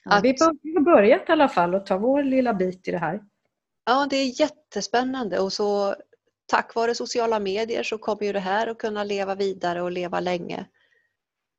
att... 0.05 0.25
ja, 0.25 0.53
vi 0.63 0.75
har 0.75 0.85
börjat 0.85 1.29
i 1.29 1.33
alla 1.33 1.49
fall 1.49 1.75
och 1.75 1.87
ta 1.87 1.99
vår 1.99 2.23
lilla 2.23 2.55
bit 2.55 2.89
i 2.89 2.91
det 2.91 2.99
här. 2.99 3.21
Ja, 3.91 4.07
det 4.11 4.17
är 4.17 4.41
jättespännande 4.41 5.39
och 5.39 5.53
så 5.53 5.95
tack 6.47 6.75
vare 6.75 6.95
sociala 6.95 7.41
medier 7.41 7.83
så 7.83 7.99
kommer 7.99 8.25
ju 8.25 8.33
det 8.33 8.41
här 8.41 8.67
att 8.67 8.79
kunna 8.79 9.05
leva 9.05 9.35
vidare 9.35 9.83
och 9.83 9.91
leva 9.91 10.21
länge. 10.21 10.67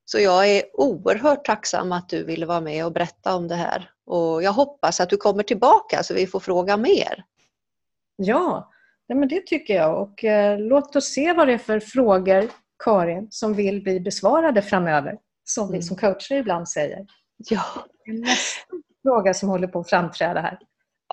Så 0.06 0.20
jag 0.20 0.50
är 0.50 0.64
oerhört 0.74 1.46
tacksam 1.46 1.92
att 1.92 2.10
du 2.10 2.24
ville 2.24 2.46
vara 2.46 2.62
med 2.62 2.86
och 2.86 2.92
berätta 2.92 3.36
om 3.36 3.48
det 3.48 3.56
här 3.56 3.90
och 4.06 4.44
jag 4.44 4.52
hoppas 4.52 5.00
att 5.00 5.10
du 5.10 5.18
kommer 5.18 5.44
tillbaka 5.44 6.04
så 6.04 6.14
vi 6.14 6.28
får 6.28 6.40
fråga 6.40 6.78
mer. 6.78 7.26
Ja, 8.16 8.72
men 9.08 9.28
det 9.28 9.46
tycker 9.46 9.76
jag 9.76 10.02
och 10.02 10.24
eh, 10.24 10.60
låt 10.60 10.96
oss 10.96 11.06
se 11.06 11.34
vad 11.34 11.48
det 11.48 11.54
är 11.54 11.58
för 11.58 11.80
frågor, 11.80 12.50
Karin, 12.84 13.28
som 13.32 13.54
vill 13.54 13.84
bli 13.84 14.00
besvarade 14.00 14.62
framöver, 14.62 15.18
som 15.44 15.64
mm. 15.64 15.76
vi 15.76 15.82
som 15.82 15.98
coacher 15.98 16.36
ibland 16.36 16.70
säger. 16.70 17.06
Ja. 17.38 17.64
Det 18.06 18.12
är 18.12 18.20
nästa 18.20 18.64
fråga 19.04 19.34
som 19.34 19.50
håller 19.50 19.68
på 19.68 19.80
att 19.80 19.90
framträda 19.90 20.42
här. 20.42 20.60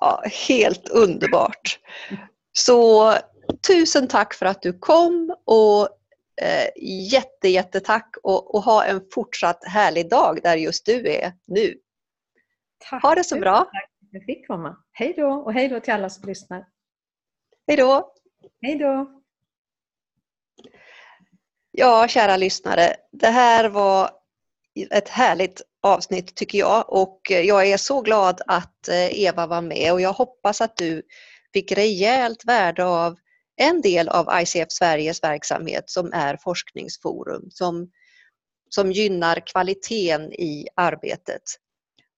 Ja, 0.00 0.22
helt 0.48 0.88
underbart. 0.88 1.78
Så 2.52 3.12
tusen 3.66 4.08
tack 4.08 4.34
för 4.34 4.46
att 4.46 4.62
du 4.62 4.78
kom 4.78 5.37
och 5.44 5.88
eh, 6.42 6.68
jätte, 7.12 7.48
jättetack 7.48 8.16
och, 8.22 8.54
och 8.54 8.62
ha 8.62 8.84
en 8.84 9.00
fortsatt 9.14 9.64
härlig 9.64 10.11
dag 10.11 10.40
där 10.42 10.56
just 10.56 10.87
du 10.87 11.12
är 11.12 11.32
nu. 11.46 11.74
Tack. 12.90 13.02
Ha 13.02 13.14
det 13.14 13.24
så 13.24 13.38
bra. 13.38 13.56
Tack 13.56 13.70
för 13.72 14.06
att 14.06 14.12
jag 14.12 14.24
fick 14.24 14.46
komma. 14.46 14.76
Hej 14.92 15.14
då 15.16 15.28
och 15.28 15.52
hej 15.52 15.68
då 15.68 15.80
till 15.80 15.92
alla 15.92 16.11
som 16.11 16.28
lyssnar. 16.28 16.66
Hej 17.66 17.76
då. 17.76 18.12
Hej 18.62 18.78
då. 18.78 19.22
Ja, 21.70 22.08
kära 22.08 22.37
lyssnare. 22.37 22.96
Det 23.12 23.28
här 23.28 23.68
var 23.68 24.11
ett 24.90 25.08
härligt 25.08 25.62
avsnitt 25.82 26.34
tycker 26.34 26.58
jag. 26.58 26.92
Och 26.92 27.32
eh, 27.32 27.40
jag 27.40 27.66
är 27.66 27.76
så 27.76 28.00
glad 28.00 28.40
att 28.46 28.88
eh, 28.88 29.20
Eva 29.20 29.46
var 29.46 29.62
med. 29.62 29.92
Och 29.92 30.00
jag 30.00 30.12
hoppas 30.12 30.60
att 30.60 30.76
du 30.76 31.02
fick 31.52 31.72
rejält 31.72 32.44
värde 32.44 32.84
av 32.84 33.16
en 33.60 33.80
del 33.80 34.08
av 34.08 34.40
ICF 34.40 34.70
Sveriges 34.70 35.22
verksamhet 35.22 35.90
som 35.90 36.12
är 36.12 36.36
forskningsforum 36.36 37.50
som, 37.50 37.90
som 38.70 38.92
gynnar 38.92 39.46
kvaliteten 39.46 40.32
i 40.32 40.66
arbetet. 40.76 41.42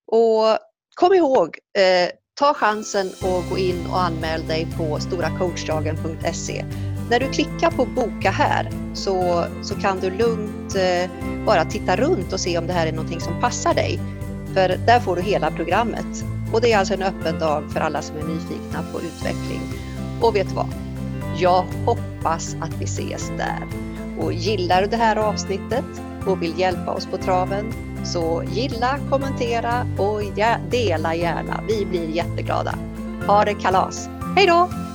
Och 0.06 0.58
kom 0.94 1.14
ihåg, 1.14 1.58
eh, 1.78 2.10
ta 2.34 2.54
chansen 2.54 3.06
och 3.22 3.50
gå 3.50 3.58
in 3.58 3.86
och 3.90 4.00
anmäl 4.00 4.46
dig 4.46 4.66
på 4.78 5.00
storacoachdagen.se 5.00 6.64
när 7.10 7.20
du 7.20 7.28
klickar 7.28 7.70
på 7.70 7.84
boka 7.84 8.30
här 8.30 8.70
så, 8.94 9.44
så 9.62 9.74
kan 9.74 10.00
du 10.00 10.10
lugnt 10.10 10.76
eh, 10.76 11.10
bara 11.46 11.64
titta 11.64 11.96
runt 11.96 12.32
och 12.32 12.40
se 12.40 12.58
om 12.58 12.66
det 12.66 12.72
här 12.72 12.86
är 12.86 12.92
någonting 12.92 13.20
som 13.20 13.40
passar 13.40 13.74
dig. 13.74 14.00
För 14.54 14.68
där 14.86 15.00
får 15.00 15.16
du 15.16 15.22
hela 15.22 15.50
programmet. 15.50 16.24
Och 16.52 16.60
det 16.60 16.72
är 16.72 16.78
alltså 16.78 16.94
en 16.94 17.02
öppen 17.02 17.38
dag 17.38 17.72
för 17.72 17.80
alla 17.80 18.02
som 18.02 18.16
är 18.16 18.22
nyfikna 18.22 18.84
på 18.92 19.00
utveckling. 19.00 19.60
Och 20.20 20.36
vet 20.36 20.48
du 20.48 20.54
vad? 20.54 20.68
Jag 21.36 21.64
hoppas 21.86 22.56
att 22.60 22.74
vi 22.78 22.84
ses 22.84 23.28
där. 23.28 23.66
Och 24.20 24.32
gillar 24.32 24.82
du 24.82 24.88
det 24.88 24.96
här 24.96 25.16
avsnittet 25.16 25.84
och 26.26 26.42
vill 26.42 26.58
hjälpa 26.58 26.92
oss 26.92 27.06
på 27.06 27.16
traven 27.16 27.72
så 28.04 28.42
gilla, 28.52 28.98
kommentera 29.10 29.86
och 29.98 30.22
dela 30.70 31.14
gärna. 31.14 31.64
Vi 31.68 31.86
blir 31.86 32.08
jätteglada. 32.08 32.74
Ha 33.26 33.44
det 33.44 33.54
kalas! 33.54 34.08
Hej 34.36 34.46
då! 34.46 34.89